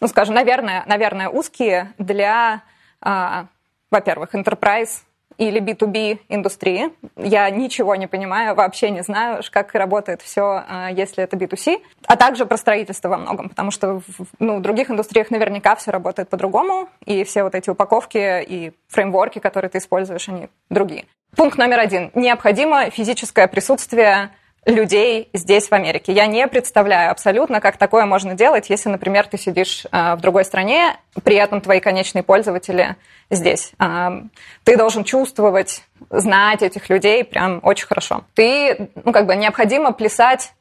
ну, 0.00 0.08
скажем, 0.08 0.34
наверное, 0.34 0.84
наверное 0.86 1.28
узкие 1.28 1.92
для, 1.98 2.62
а, 3.00 3.46
во-первых, 3.90 4.34
enterprise 4.34 5.02
или 5.38 5.60
B2B 5.60 6.20
индустрии. 6.28 6.90
Я 7.16 7.48
ничего 7.50 7.94
не 7.96 8.06
понимаю, 8.06 8.54
вообще 8.54 8.90
не 8.90 9.02
знаю, 9.02 9.42
как 9.50 9.74
работает 9.74 10.22
все, 10.22 10.64
а, 10.68 10.90
если 10.90 11.22
это 11.22 11.36
B2C. 11.36 11.80
А 12.06 12.16
также 12.16 12.46
про 12.46 12.56
строительство 12.56 13.08
во 13.08 13.18
многом, 13.18 13.48
потому 13.48 13.70
что 13.70 14.02
ну, 14.38 14.58
в 14.58 14.62
других 14.62 14.90
индустриях 14.90 15.30
наверняка 15.30 15.76
все 15.76 15.90
работает 15.90 16.28
по-другому, 16.28 16.88
и 17.04 17.24
все 17.24 17.42
вот 17.42 17.54
эти 17.54 17.70
упаковки 17.70 18.42
и 18.42 18.72
фреймворки, 18.88 19.38
которые 19.38 19.70
ты 19.70 19.78
используешь, 19.78 20.28
они 20.28 20.48
другие. 20.70 21.04
Пункт 21.36 21.58
номер 21.58 21.80
один. 21.80 22.10
Необходимо 22.14 22.90
физическое 22.90 23.46
присутствие 23.46 24.30
людей 24.66 25.30
здесь, 25.32 25.68
в 25.68 25.72
Америке. 25.72 26.12
Я 26.12 26.26
не 26.26 26.46
представляю 26.48 27.12
абсолютно, 27.12 27.60
как 27.60 27.76
такое 27.76 28.04
можно 28.04 28.34
делать, 28.34 28.68
если, 28.68 28.88
например, 28.88 29.26
ты 29.26 29.38
сидишь 29.38 29.86
э, 29.90 30.14
в 30.16 30.20
другой 30.20 30.44
стране, 30.44 30.96
при 31.22 31.36
этом 31.36 31.60
твои 31.60 31.80
конечные 31.80 32.24
пользователи 32.24 32.96
здесь. 33.30 33.72
Э, 33.78 34.22
ты 34.64 34.76
должен 34.76 35.04
чувствовать, 35.04 35.84
знать 36.10 36.62
этих 36.62 36.90
людей 36.90 37.24
прям 37.24 37.60
очень 37.62 37.86
хорошо. 37.86 38.24
Ты, 38.34 38.90
ну, 39.04 39.12
как 39.12 39.26
бы 39.26 39.36
необходимо 39.36 39.92
плясать 39.92 40.52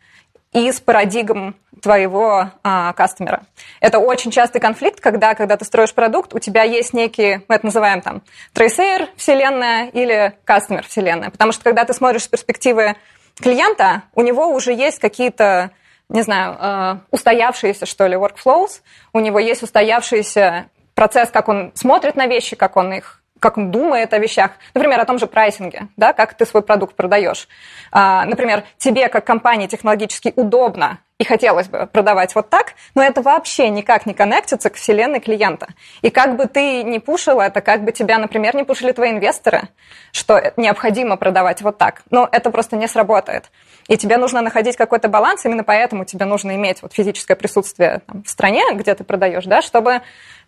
из 0.54 0.80
парадигм 0.80 1.56
твоего 1.82 2.50
а, 2.64 2.94
кастомера. 2.94 3.44
Это 3.82 4.00
очень 4.00 4.32
частый 4.32 4.62
конфликт, 4.62 5.02
когда, 5.02 5.36
когда 5.36 5.58
ты 5.58 5.66
строишь 5.66 5.94
продукт, 5.94 6.34
у 6.34 6.40
тебя 6.40 6.64
есть 6.64 6.94
некие, 6.94 7.44
мы 7.50 7.56
это 7.56 7.66
называем 7.66 8.02
там, 8.02 8.22
трейсейр 8.54 9.10
вселенная 9.18 9.90
или 9.90 10.34
кастомер 10.46 10.86
вселенная. 10.88 11.30
Потому 11.30 11.52
что 11.52 11.64
когда 11.64 11.84
ты 11.84 11.94
смотришь 11.94 12.24
с 12.24 12.28
перспективы 12.30 12.96
клиента, 13.40 14.04
у 14.14 14.22
него 14.22 14.48
уже 14.48 14.74
есть 14.74 15.00
какие-то, 15.00 15.72
не 16.10 16.22
знаю, 16.22 16.58
э, 16.60 16.98
устоявшиеся, 17.12 17.86
что 17.86 18.08
ли, 18.08 18.16
workflows, 18.16 18.82
у 19.14 19.20
него 19.20 19.40
есть 19.40 19.64
устоявшийся 19.64 20.68
процесс, 20.94 21.30
как 21.30 21.50
он 21.50 21.72
смотрит 21.76 22.16
на 22.16 22.28
вещи, 22.28 22.56
как 22.56 22.78
он 22.78 22.94
их 22.94 23.22
как 23.40 23.58
он 23.58 23.70
думает 23.70 24.12
о 24.14 24.18
вещах. 24.18 24.52
Например, 24.74 25.00
о 25.00 25.06
том 25.06 25.20
же 25.20 25.28
прайсинге, 25.28 25.90
да, 25.98 26.14
как 26.14 26.34
ты 26.34 26.48
свой 26.48 26.64
продукт 26.64 26.96
продаешь. 26.96 27.48
А, 27.92 28.26
например, 28.26 28.64
тебе 28.78 29.08
как 29.08 29.26
компании 29.26 29.68
технологически 29.68 30.34
удобно 30.36 31.00
и 31.18 31.24
хотелось 31.24 31.68
бы 31.70 31.88
продавать 31.88 32.36
вот 32.36 32.50
так, 32.50 32.74
но 32.94 33.02
это 33.02 33.22
вообще 33.22 33.70
никак 33.70 34.06
не 34.06 34.14
коннектится 34.14 34.70
к 34.70 34.76
вселенной 34.76 35.22
клиента. 35.22 35.68
И 36.02 36.10
как 36.10 36.36
бы 36.36 36.46
ты 36.46 36.84
не 36.84 37.00
пушил 37.00 37.40
это, 37.40 37.62
как 37.62 37.86
бы 37.86 37.94
тебя, 37.94 38.18
например, 38.18 38.56
не 38.56 38.64
пушили 38.64 38.92
твои 38.92 39.12
инвесторы, 39.12 39.70
что 40.12 40.54
необходимо 40.58 41.16
продавать 41.16 41.62
вот 41.62 41.78
так, 41.78 42.04
но 42.10 42.28
это 42.30 42.52
просто 42.52 42.76
не 42.76 42.88
сработает. 42.88 43.50
И 43.88 43.96
тебе 43.98 44.18
нужно 44.18 44.42
находить 44.42 44.76
какой-то 44.76 45.08
баланс, 45.08 45.46
именно 45.46 45.64
поэтому 45.64 46.04
тебе 46.04 46.26
нужно 46.26 46.56
иметь 46.56 46.82
вот 46.82 46.94
физическое 46.94 47.36
присутствие 47.36 48.02
там, 48.08 48.24
в 48.24 48.30
стране, 48.30 48.64
где 48.74 48.94
ты 48.94 49.06
продаешь, 49.06 49.46
да, 49.46 49.62
чтобы 49.62 50.02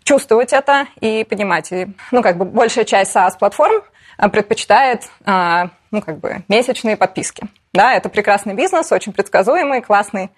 чувствовать 0.03 0.51
это 0.51 0.87
и 0.99 1.23
понимать. 1.23 1.71
И, 1.71 1.87
ну, 2.11 2.21
как 2.21 2.37
бы 2.37 2.43
большая 2.43 2.83
часть 2.83 3.15
SaaS-платформ 3.15 3.83
а, 4.17 4.29
предпочитает 4.29 5.03
а, 5.25 5.69
ну, 5.91 6.01
как 6.01 6.19
бы 6.19 6.43
месячные 6.47 6.97
подписки. 6.97 7.47
Да, 7.77 7.93
это 7.93 8.09
прекрасный 8.09 8.55
бизнес, 8.55 8.91
очень 8.91 9.13
предсказуемый, 9.13 9.83
классный. 9.83 10.31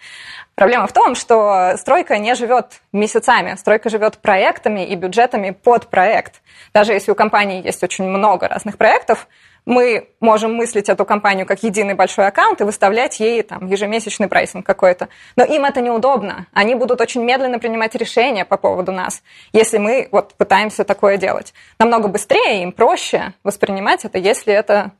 Проблема 0.55 0.87
в 0.87 0.91
том, 0.91 1.15
что 1.15 1.75
стройка 1.77 2.17
не 2.17 2.35
живет 2.35 2.81
месяцами, 2.91 3.55
стройка 3.55 3.89
живет 3.89 4.17
проектами 4.17 4.85
и 4.85 4.93
бюджетами 4.95 5.51
под 5.51 5.87
проект. 5.87 6.41
Даже 6.73 6.91
если 6.91 7.11
у 7.11 7.15
компании 7.15 7.65
есть 7.65 7.81
очень 7.81 8.03
много 8.03 8.49
разных 8.49 8.77
проектов, 8.77 9.25
мы 9.65 10.09
можем 10.19 10.53
мыслить 10.53 10.89
эту 10.89 11.05
компанию 11.05 11.45
как 11.45 11.63
единый 11.63 11.93
большой 11.93 12.27
аккаунт 12.27 12.59
и 12.59 12.65
выставлять 12.65 13.21
ей 13.21 13.41
там, 13.43 13.67
ежемесячный 13.67 14.27
прайсинг 14.27 14.65
какой-то. 14.65 15.07
Но 15.37 15.45
им 15.45 15.63
это 15.63 15.79
неудобно. 15.79 16.47
Они 16.51 16.75
будут 16.75 16.99
очень 16.99 17.23
медленно 17.23 17.57
принимать 17.57 17.95
решения 17.95 18.43
по 18.43 18.57
поводу 18.57 18.91
нас, 18.91 19.23
если 19.53 19.77
мы 19.77 20.09
вот 20.11 20.33
пытаемся 20.33 20.83
такое 20.83 21.15
делать. 21.15 21.53
Намного 21.79 22.09
быстрее, 22.09 22.63
им 22.63 22.73
проще 22.73 23.31
воспринимать 23.43 24.03
это, 24.03 24.17
если 24.17 24.53
это 24.53 24.91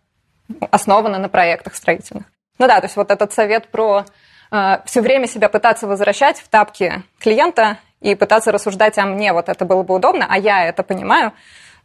основано 0.71 1.17
на 1.17 1.29
проектах 1.29 1.75
строительных. 1.75 2.25
Ну 2.57 2.67
да, 2.67 2.79
то 2.79 2.85
есть 2.85 2.95
вот 2.95 3.12
этот 3.12 3.33
совет 3.33 3.69
про 3.69 4.05
э, 4.51 4.77
все 4.85 5.01
время 5.01 5.27
себя 5.27 5.49
пытаться 5.49 5.88
возвращать 5.88 6.39
в 6.39 6.47
тапки 6.49 7.03
клиента 7.19 7.77
и 8.01 8.15
пытаться 8.15 8.51
рассуждать, 8.51 8.97
а 8.97 9.05
мне 9.05 9.33
вот 9.33 9.49
это 9.49 9.65
было 9.65 9.83
бы 9.83 9.95
удобно, 9.95 10.27
а 10.29 10.38
я 10.38 10.65
это 10.65 10.83
понимаю. 10.83 11.33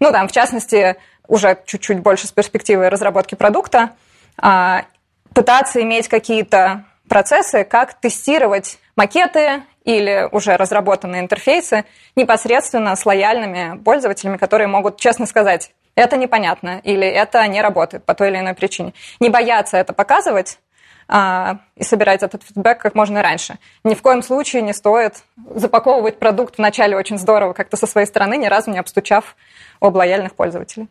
Ну, 0.01 0.11
там, 0.11 0.29
в 0.29 0.33
частности, 0.33 0.97
уже 1.29 1.59
чуть-чуть 1.65 2.01
больше 2.01 2.27
с 2.27 2.33
перспективой 2.33 2.89
разработки 2.89 3.35
продукта, 3.35 3.91
а, 4.37 4.85
пытаться 5.33 5.81
иметь 5.83 6.09
какие-то 6.09 6.85
процессы, 7.09 7.65
как 7.65 7.95
тестировать 7.95 8.79
макеты 8.97 9.63
или 9.85 10.29
уже 10.33 10.57
разработанные 10.57 11.23
интерфейсы 11.23 11.85
непосредственно 12.17 12.97
с 12.97 13.05
лояльными 13.05 13.79
пользователями, 13.83 14.37
которые 14.37 14.69
могут 14.69 14.99
честно 14.99 15.27
сказать, 15.27 15.73
это 15.97 16.17
непонятно 16.17 16.81
или 16.83 17.07
это 17.07 17.47
не 17.47 17.63
работает 17.63 18.05
по 18.05 18.15
той 18.15 18.31
или 18.31 18.39
иной 18.39 18.55
причине. 18.55 18.95
Не 19.21 19.29
бояться 19.29 19.77
это 19.77 19.93
показывать, 19.93 20.59
а, 21.07 21.59
и 21.77 21.85
собирать 21.85 22.23
этот 22.23 22.43
фидбэк 22.43 22.79
как 22.79 22.95
можно 22.95 23.23
раньше. 23.23 23.59
Ни 23.85 23.95
в 23.95 24.03
коем 24.03 24.23
случае 24.23 24.63
не 24.63 24.73
стоит 24.73 25.23
запаковывать 25.55 26.19
продукт 26.19 26.57
вначале 26.59 26.97
очень 26.97 27.19
здорово, 27.19 27.53
как-то 27.53 27.77
со 27.77 27.87
своей 27.87 28.07
стороны, 28.07 28.37
ни 28.37 28.47
разу 28.47 28.71
не 28.71 28.79
обстучав 28.79 29.37
об 29.81 29.97
лояльных 29.97 30.35
пользователей. 30.35 30.89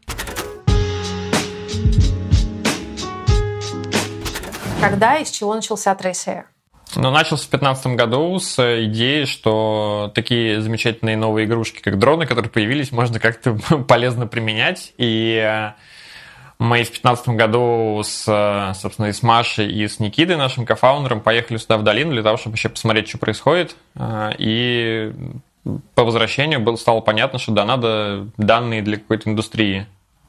Когда 4.81 5.15
и 5.15 5.25
с 5.25 5.31
чего 5.31 5.55
начался 5.55 5.93
Trace 5.93 6.43
ну, 6.95 7.11
начался 7.11 7.45
в 7.45 7.49
2015 7.49 7.87
году 7.87 8.39
с 8.39 8.85
идеи, 8.85 9.25
что 9.25 10.11
такие 10.13 10.61
замечательные 10.61 11.17
новые 11.17 11.45
игрушки, 11.45 11.81
как 11.81 11.99
дроны, 11.99 12.25
которые 12.25 12.51
появились, 12.51 12.91
можно 12.91 13.19
как-то 13.19 13.53
полезно 13.87 14.27
применять. 14.27 14.93
И 14.97 15.35
э, 15.35 15.73
мы 16.59 16.77
в 16.77 16.91
2015 16.91 17.29
году 17.29 18.01
с, 18.03 18.73
собственно, 18.75 19.07
и 19.07 19.13
с 19.13 19.23
Машей, 19.23 19.71
и 19.71 19.87
с 19.87 19.99
Никитой, 19.99 20.37
нашим 20.37 20.65
кофаундером, 20.65 21.21
поехали 21.21 21.57
сюда 21.57 21.77
в 21.77 21.83
долину 21.83 22.11
для 22.11 22.23
того, 22.23 22.37
чтобы 22.37 22.53
вообще 22.53 22.69
посмотреть, 22.69 23.09
что 23.09 23.17
происходит. 23.17 23.75
Э, 23.95 24.31
и 24.37 25.11
по 25.95 26.03
возвращению 26.03 26.59
было, 26.59 26.75
стало 26.75 27.01
понятно, 27.01 27.39
что 27.39 27.51
да, 27.51 27.65
надо 27.65 28.27
данные 28.37 28.81
для 28.81 28.97
какой-то 28.97 29.29
индустрии 29.29 29.87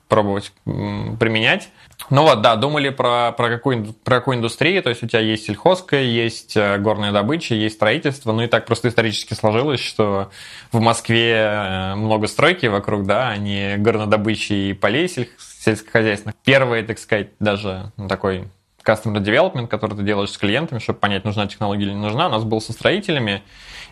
пробовать 0.08 0.52
применять. 0.64 1.70
Ну 2.10 2.22
вот, 2.22 2.42
да, 2.42 2.56
думали 2.56 2.90
про, 2.90 3.32
про, 3.32 3.48
какую, 3.48 3.94
про 4.04 4.18
какую 4.18 4.36
индустрию, 4.36 4.82
то 4.82 4.90
есть 4.90 5.02
у 5.02 5.06
тебя 5.06 5.20
есть 5.20 5.46
сельхозка, 5.46 5.96
есть 5.96 6.56
э, 6.56 6.76
горная 6.78 7.12
добыча, 7.12 7.54
есть 7.54 7.76
строительство, 7.76 8.32
ну 8.32 8.42
и 8.42 8.46
так 8.46 8.66
просто 8.66 8.88
исторически 8.88 9.34
сложилось, 9.34 9.80
что 9.80 10.30
в 10.70 10.80
Москве 10.80 11.32
э, 11.32 11.94
много 11.94 12.26
стройки 12.26 12.66
вокруг, 12.66 13.06
да, 13.06 13.28
а 13.28 13.36
не 13.36 13.76
горнодобычи 13.78 14.52
и 14.52 14.72
полей 14.74 15.08
сельскохозяйственных. 15.08 16.34
Первый, 16.44 16.82
так 16.82 16.98
сказать, 16.98 17.30
даже 17.38 17.92
ну, 17.96 18.08
такой 18.08 18.48
customer 18.84 19.22
development, 19.22 19.68
который 19.68 19.96
ты 19.96 20.02
делаешь 20.02 20.30
с 20.30 20.38
клиентами, 20.38 20.78
чтобы 20.78 20.98
понять, 20.98 21.24
нужна 21.24 21.46
технология 21.46 21.84
или 21.84 21.92
не 21.92 22.00
нужна, 22.00 22.26
у 22.26 22.30
нас 22.30 22.44
был 22.44 22.60
со 22.60 22.72
строителями, 22.72 23.42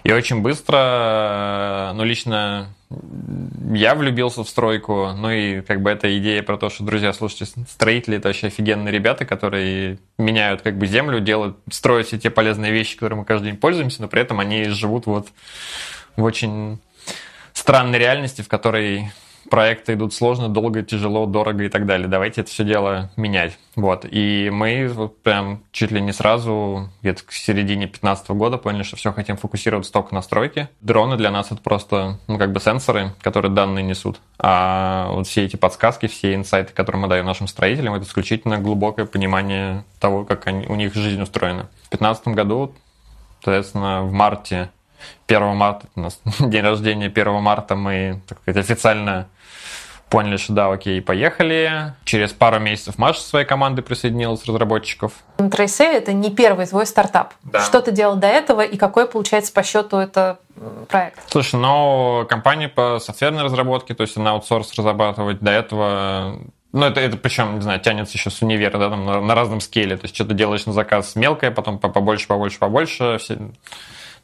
и 0.04 0.12
очень 0.12 0.42
быстро, 0.42 0.76
э, 0.76 1.92
ну, 1.94 2.04
лично 2.04 2.74
я 3.72 3.94
влюбился 3.94 4.44
в 4.44 4.48
стройку, 4.48 5.12
ну 5.16 5.30
и 5.30 5.60
как 5.60 5.82
бы 5.82 5.90
эта 5.90 6.18
идея 6.18 6.42
про 6.42 6.56
то, 6.56 6.70
что, 6.70 6.84
друзья, 6.84 7.12
слушайте, 7.12 7.46
строители 7.68 8.18
это 8.18 8.28
вообще 8.28 8.48
офигенные 8.48 8.92
ребята, 8.92 9.24
которые 9.24 9.98
меняют 10.18 10.62
как 10.62 10.76
бы 10.78 10.86
землю, 10.86 11.20
делают, 11.20 11.56
строят 11.70 12.06
все 12.06 12.18
те 12.18 12.30
полезные 12.30 12.72
вещи, 12.72 12.96
которые 12.96 13.20
мы 13.20 13.24
каждый 13.24 13.50
день 13.50 13.56
пользуемся, 13.56 14.02
но 14.02 14.08
при 14.08 14.22
этом 14.22 14.40
они 14.40 14.64
живут 14.64 15.06
вот 15.06 15.28
в 16.16 16.22
очень 16.22 16.78
странной 17.52 17.98
реальности, 17.98 18.42
в 18.42 18.48
которой 18.48 19.12
проекты 19.52 19.92
идут 19.92 20.14
сложно, 20.14 20.48
долго, 20.48 20.82
тяжело, 20.82 21.26
дорого 21.26 21.64
и 21.64 21.68
так 21.68 21.84
далее. 21.84 22.08
Давайте 22.08 22.40
это 22.40 22.48
все 22.48 22.64
дело 22.64 23.10
менять. 23.18 23.58
Вот. 23.76 24.06
И 24.10 24.48
мы 24.50 24.88
вот 24.88 25.22
прям 25.22 25.62
чуть 25.72 25.90
ли 25.90 26.00
не 26.00 26.12
сразу, 26.12 26.88
где-то 27.02 27.24
к 27.24 27.32
середине 27.32 27.84
2015 27.84 28.30
года 28.30 28.56
поняли, 28.56 28.82
что 28.82 28.96
все 28.96 29.12
хотим 29.12 29.36
фокусироваться 29.36 29.92
только 29.92 30.14
на 30.14 30.22
стройке. 30.22 30.70
Дроны 30.80 31.18
для 31.18 31.30
нас 31.30 31.52
это 31.52 31.60
просто, 31.60 32.18
ну, 32.28 32.38
как 32.38 32.50
бы 32.52 32.60
сенсоры, 32.60 33.12
которые 33.20 33.52
данные 33.52 33.84
несут. 33.84 34.22
А 34.38 35.10
вот 35.10 35.26
все 35.26 35.44
эти 35.44 35.56
подсказки, 35.56 36.06
все 36.06 36.34
инсайты, 36.34 36.72
которые 36.72 37.02
мы 37.02 37.08
даем 37.08 37.26
нашим 37.26 37.46
строителям, 37.46 37.92
это 37.92 38.06
исключительно 38.06 38.56
глубокое 38.56 39.04
понимание 39.04 39.84
того, 40.00 40.24
как 40.24 40.46
они, 40.46 40.66
у 40.66 40.76
них 40.76 40.94
жизнь 40.94 41.20
устроена. 41.20 41.64
В 41.64 41.90
2015 41.90 42.28
году, 42.28 42.74
соответственно, 43.44 44.02
в 44.02 44.12
марте 44.12 44.70
1 45.26 45.54
марта, 45.54 45.88
у 45.94 46.00
нас 46.00 46.20
день 46.40 46.62
рождения 46.62 47.08
1 47.08 47.34
марта, 47.34 47.76
мы 47.76 48.22
так 48.26 48.40
сказать, 48.40 48.64
официально 48.64 49.28
поняли, 50.12 50.36
что 50.36 50.52
да, 50.52 50.70
окей, 50.70 51.00
поехали. 51.00 51.94
Через 52.04 52.32
пару 52.32 52.60
месяцев 52.60 52.98
Маша 52.98 53.20
со 53.20 53.28
своей 53.30 53.46
командой 53.46 53.80
присоединилась, 53.80 54.44
разработчиков. 54.44 55.14
Трейсе– 55.50 55.84
это 55.96 56.12
не 56.12 56.30
первый 56.30 56.66
твой 56.66 56.84
стартап. 56.84 57.32
Да. 57.42 57.62
Что 57.62 57.80
ты 57.80 57.92
делал 57.92 58.16
до 58.16 58.26
этого 58.26 58.60
и 58.60 58.76
какой, 58.76 59.06
получается, 59.06 59.54
по 59.54 59.62
счету 59.62 59.96
это 59.96 60.38
проект? 60.88 61.18
Слушай, 61.28 61.56
ну, 61.56 62.26
компания 62.28 62.68
по 62.68 62.98
софтверной 62.98 63.42
разработке, 63.42 63.94
то 63.94 64.02
есть 64.02 64.18
она 64.18 64.32
аутсорс 64.32 64.74
разрабатывать 64.74 65.40
до 65.40 65.50
этого 65.50 66.38
ну, 66.72 66.86
это, 66.86 67.00
это 67.00 67.18
причем, 67.18 67.56
не 67.56 67.60
знаю, 67.60 67.80
тянется 67.80 68.16
еще 68.16 68.30
с 68.30 68.40
универа, 68.40 68.78
да, 68.78 68.88
там 68.88 69.04
на, 69.04 69.20
на 69.20 69.34
разном 69.34 69.60
скейле. 69.60 69.96
То 69.98 70.04
есть 70.04 70.14
что-то 70.14 70.32
делаешь 70.32 70.64
на 70.64 70.72
заказ 70.72 71.16
мелкое, 71.16 71.50
потом 71.50 71.78
побольше, 71.78 72.26
побольше, 72.26 72.58
побольше. 72.58 73.18
Все, 73.18 73.38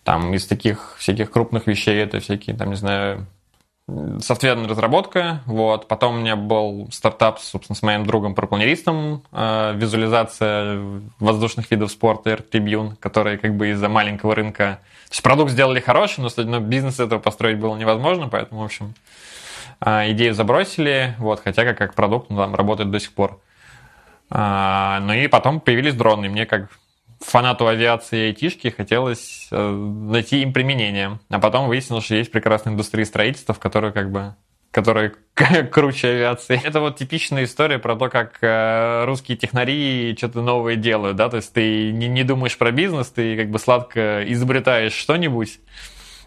там 0.02 0.32
из 0.32 0.46
таких 0.46 0.96
всяких 0.98 1.30
крупных 1.30 1.66
вещей 1.66 1.96
это 2.02 2.20
всякие, 2.20 2.56
там, 2.56 2.70
не 2.70 2.76
знаю, 2.76 3.26
софтверная 4.20 4.68
разработка, 4.68 5.40
вот. 5.46 5.88
Потом 5.88 6.16
у 6.16 6.18
меня 6.18 6.36
был 6.36 6.88
стартап, 6.90 7.38
собственно, 7.38 7.76
с 7.76 7.82
моим 7.82 8.04
другом-пропланеристом, 8.04 9.22
э, 9.32 9.72
визуализация 9.76 10.80
воздушных 11.18 11.70
видов 11.70 11.90
спорта 11.90 12.30
Air 12.30 12.44
Tribune, 12.50 12.96
который 13.00 13.38
как 13.38 13.56
бы 13.56 13.70
из-за 13.70 13.88
маленького 13.88 14.34
рынка... 14.34 14.80
То 15.08 15.12
есть 15.12 15.22
продукт 15.22 15.50
сделали 15.52 15.80
хороший, 15.80 16.20
но, 16.20 16.28
но 16.44 16.60
бизнес 16.60 17.00
этого 17.00 17.18
построить 17.18 17.58
было 17.58 17.76
невозможно, 17.76 18.28
поэтому, 18.28 18.60
в 18.60 18.64
общем, 18.64 18.94
э, 19.80 20.10
идею 20.12 20.34
забросили, 20.34 21.14
вот, 21.18 21.40
хотя 21.42 21.64
как, 21.64 21.78
как 21.78 21.94
продукт, 21.94 22.28
ну, 22.28 22.36
там 22.36 22.54
работает 22.54 22.90
до 22.90 23.00
сих 23.00 23.12
пор. 23.12 23.40
Э, 24.30 24.98
ну 25.00 25.14
и 25.14 25.28
потом 25.28 25.60
появились 25.60 25.94
дроны, 25.94 26.28
мне 26.28 26.44
как 26.44 26.68
фанату 27.20 27.66
авиации 27.66 28.18
и 28.18 28.26
айтишки 28.28 28.68
хотелось 28.68 29.48
э, 29.50 29.70
найти 29.70 30.42
им 30.42 30.52
применение. 30.52 31.18
А 31.28 31.38
потом 31.38 31.68
выяснилось, 31.68 32.04
что 32.04 32.14
есть 32.14 32.30
прекрасная 32.30 32.72
индустрия 32.72 33.04
строительства, 33.04 33.54
в 33.54 33.58
которой 33.58 33.92
как 33.92 34.10
бы 34.10 34.34
которая 34.70 35.14
круче 35.70 36.08
авиации. 36.08 36.60
Это 36.62 36.80
вот 36.80 36.96
типичная 36.96 37.44
история 37.44 37.78
про 37.78 37.96
то, 37.96 38.08
как 38.08 38.38
э, 38.42 39.04
русские 39.06 39.36
технари 39.36 40.14
что-то 40.16 40.42
новое 40.42 40.76
делают, 40.76 41.16
да, 41.16 41.28
то 41.28 41.36
есть 41.36 41.52
ты 41.52 41.90
не, 41.90 42.06
не 42.08 42.22
думаешь 42.22 42.58
про 42.58 42.70
бизнес, 42.70 43.08
ты 43.08 43.36
как 43.36 43.50
бы 43.50 43.58
сладко 43.58 44.22
изобретаешь 44.30 44.92
что-нибудь, 44.92 45.58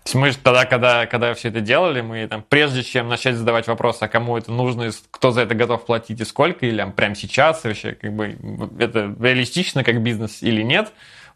то 0.04 0.26
есть 0.26 0.42
тогда, 0.42 0.66
когда, 0.66 1.06
когда 1.06 1.34
все 1.34 1.50
это 1.50 1.62
делали, 1.62 2.02
мы 2.02 2.28
там, 2.28 2.44
прежде 2.48 2.84
чем 2.84 3.08
начать 3.08 3.36
задавать 3.36 3.68
вопрос, 3.68 4.02
а 4.02 4.08
кому 4.08 4.38
это 4.38 4.52
нужно, 4.52 4.90
кто 5.12 5.32
за 5.32 5.42
это 5.42 5.54
готов 5.54 5.86
платить 5.86 6.20
и 6.20 6.26
сколько, 6.26 6.66
или 6.66 6.78
там, 6.78 6.92
прямо 6.92 7.16
сейчас, 7.16 7.64
вообще, 7.64 7.94
как 7.94 8.14
бы, 8.14 8.38
это 8.80 9.16
реалистично 9.20 9.84
как 9.84 10.02
бизнес 10.02 10.42
или 10.42 10.64
нет, 10.64 10.92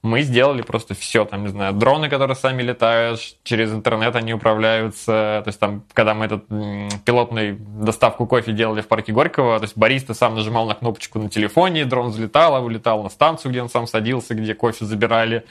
мы 0.06 0.22
сделали 0.22 0.62
просто 0.62 0.94
все, 0.94 1.26
там, 1.26 1.44
не 1.44 1.50
знаю, 1.50 1.74
дроны, 1.74 2.10
которые 2.10 2.36
сами 2.36 2.62
летают, 2.62 3.20
через 3.44 3.72
интернет 3.72 4.16
они 4.16 4.34
управляются, 4.34 5.42
то 5.44 5.48
есть 5.48 5.60
там, 5.60 5.84
когда 5.94 6.14
мы 6.14 6.26
этот 6.26 6.46
пилотную 7.06 7.58
доставку 7.58 8.28
кофе 8.28 8.52
делали 8.52 8.82
в 8.82 8.88
парке 8.88 9.12
Горького, 9.12 9.58
то 9.58 9.64
есть 9.64 9.76
бариста 9.78 10.14
сам 10.14 10.36
нажимал 10.36 10.68
на 10.68 10.76
кнопочку 10.76 11.20
на 11.20 11.30
телефоне, 11.30 11.86
дрон 11.86 12.10
взлетал, 12.10 12.56
а 12.56 12.60
улетал 12.60 13.04
на 13.04 13.10
станцию, 13.10 13.52
где 13.52 13.62
он 13.62 13.70
сам 13.70 13.88
садился, 13.88 14.36
где 14.36 14.54
кофе 14.54 14.86
забирали, 14.86 15.44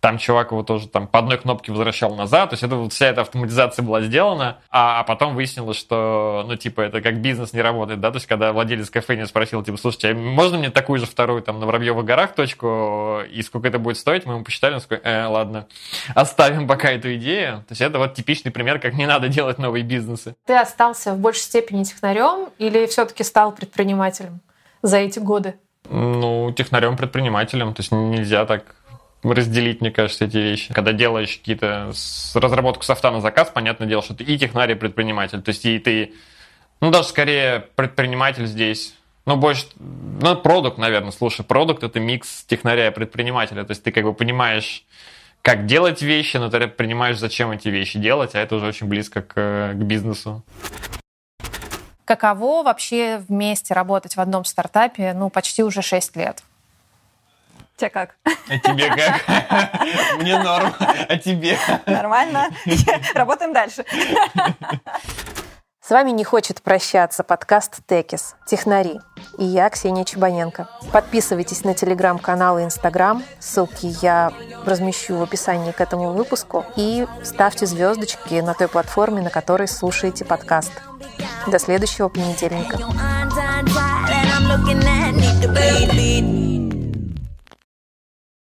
там 0.00 0.16
чувак 0.16 0.50
его 0.50 0.62
тоже 0.62 0.88
там 0.88 1.06
по 1.06 1.18
одной 1.18 1.38
кнопке 1.38 1.72
возвращал 1.72 2.14
назад. 2.16 2.50
То 2.50 2.54
есть 2.54 2.62
это 2.62 2.76
вот 2.76 2.92
вся 2.92 3.06
эта 3.06 3.20
автоматизация 3.20 3.82
была 3.82 4.00
сделана. 4.00 4.58
А, 4.70 5.00
а 5.00 5.04
потом 5.04 5.34
выяснилось, 5.34 5.76
что, 5.76 6.44
ну, 6.48 6.56
типа, 6.56 6.80
это 6.80 7.02
как 7.02 7.20
бизнес 7.20 7.52
не 7.52 7.60
работает, 7.60 8.00
да? 8.00 8.10
То 8.10 8.16
есть 8.16 8.26
когда 8.26 8.52
владелец 8.52 8.88
кафе 8.88 9.24
спросил, 9.26 9.62
типа, 9.62 9.76
слушайте, 9.76 10.10
а 10.10 10.14
можно 10.14 10.58
мне 10.58 10.70
такую 10.70 10.98
же 10.98 11.06
вторую 11.06 11.42
там 11.42 11.60
на 11.60 11.66
Воробьевых 11.66 12.04
горах 12.04 12.34
точку, 12.34 13.20
и 13.30 13.42
сколько 13.42 13.68
это 13.68 13.78
будет 13.78 13.98
стоить? 13.98 14.24
Мы 14.24 14.34
ему 14.34 14.44
посчитали, 14.44 14.74
он 14.74 14.80
сказал, 14.80 15.04
э, 15.04 15.26
ладно, 15.26 15.66
оставим 16.14 16.66
пока 16.66 16.90
эту 16.90 17.14
идею. 17.16 17.58
То 17.68 17.72
есть 17.72 17.82
это 17.82 17.98
вот 17.98 18.14
типичный 18.14 18.50
пример, 18.50 18.78
как 18.78 18.94
не 18.94 19.06
надо 19.06 19.28
делать 19.28 19.58
новые 19.58 19.84
бизнесы. 19.84 20.34
Ты 20.46 20.56
остался 20.56 21.12
в 21.12 21.18
большей 21.18 21.42
степени 21.42 21.84
технарем 21.84 22.48
или 22.58 22.86
все-таки 22.86 23.22
стал 23.22 23.52
предпринимателем 23.52 24.40
за 24.82 24.98
эти 24.98 25.18
годы? 25.18 25.56
Ну, 25.88 26.52
технарем-предпринимателем. 26.52 27.74
То 27.74 27.80
есть 27.80 27.90
нельзя 27.90 28.46
так 28.46 28.64
разделить, 29.22 29.80
мне 29.80 29.90
кажется, 29.90 30.24
эти 30.24 30.36
вещи. 30.36 30.72
Когда 30.72 30.92
делаешь 30.92 31.36
какие-то 31.36 31.92
разработку 32.34 32.84
софта 32.84 33.10
на 33.10 33.20
заказ, 33.20 33.50
понятное 33.52 33.86
дело, 33.86 34.02
что 34.02 34.14
ты 34.14 34.24
и 34.24 34.38
технарий, 34.38 34.74
и 34.74 34.78
предприниматель. 34.78 35.42
То 35.42 35.50
есть 35.50 35.64
и 35.64 35.78
ты, 35.78 36.14
ну 36.80 36.90
даже 36.90 37.08
скорее 37.08 37.66
предприниматель 37.74 38.46
здесь. 38.46 38.94
Ну, 39.26 39.36
больше, 39.36 39.66
ну, 39.78 40.34
продукт, 40.36 40.78
наверное, 40.78 41.12
слушай, 41.12 41.44
продукт 41.44 41.82
это 41.82 42.00
микс 42.00 42.44
технаря 42.44 42.88
и 42.88 42.90
предпринимателя. 42.90 43.64
То 43.64 43.72
есть 43.72 43.82
ты 43.82 43.92
как 43.92 44.04
бы 44.04 44.14
понимаешь, 44.14 44.84
как 45.42 45.66
делать 45.66 46.00
вещи, 46.00 46.38
но 46.38 46.48
ты 46.48 46.66
понимаешь, 46.66 47.18
зачем 47.18 47.50
эти 47.50 47.68
вещи 47.68 47.98
делать, 47.98 48.34
а 48.34 48.40
это 48.40 48.56
уже 48.56 48.66
очень 48.66 48.86
близко 48.86 49.20
к, 49.22 49.74
к 49.74 49.76
бизнесу. 49.76 50.42
Каково 52.06 52.64
вообще 52.64 53.22
вместе 53.28 53.72
работать 53.72 54.16
в 54.16 54.20
одном 54.20 54.44
стартапе, 54.44 55.12
ну, 55.12 55.30
почти 55.30 55.62
уже 55.62 55.82
6 55.82 56.16
лет? 56.16 56.42
Тебе 57.80 57.88
как? 57.88 58.16
А 58.24 58.58
тебе 58.58 58.88
как? 58.94 60.18
Мне 60.20 60.38
норм. 60.38 60.74
А 60.78 61.16
тебе? 61.16 61.56
Нормально. 61.86 62.50
Работаем 63.14 63.54
дальше. 63.54 63.86
С 65.80 65.88
вами 65.88 66.10
не 66.10 66.22
хочет 66.22 66.60
прощаться 66.60 67.24
подкаст 67.24 67.78
Текис 67.88 68.36
«Технари» 68.46 69.00
и 69.38 69.44
я, 69.44 69.70
Ксения 69.70 70.04
Чебаненко. 70.04 70.68
Подписывайтесь 70.92 71.64
на 71.64 71.74
телеграм-канал 71.74 72.58
и 72.58 72.64
инстаграм, 72.64 73.24
ссылки 73.38 73.86
я 74.02 74.30
размещу 74.66 75.16
в 75.16 75.22
описании 75.22 75.72
к 75.72 75.80
этому 75.80 76.12
выпуску, 76.12 76.66
и 76.76 77.06
ставьте 77.24 77.64
звездочки 77.64 78.34
на 78.40 78.52
той 78.52 78.68
платформе, 78.68 79.22
на 79.22 79.30
которой 79.30 79.66
слушаете 79.66 80.26
подкаст. 80.26 80.70
До 81.46 81.58
следующего 81.58 82.08
понедельника. 82.08 82.78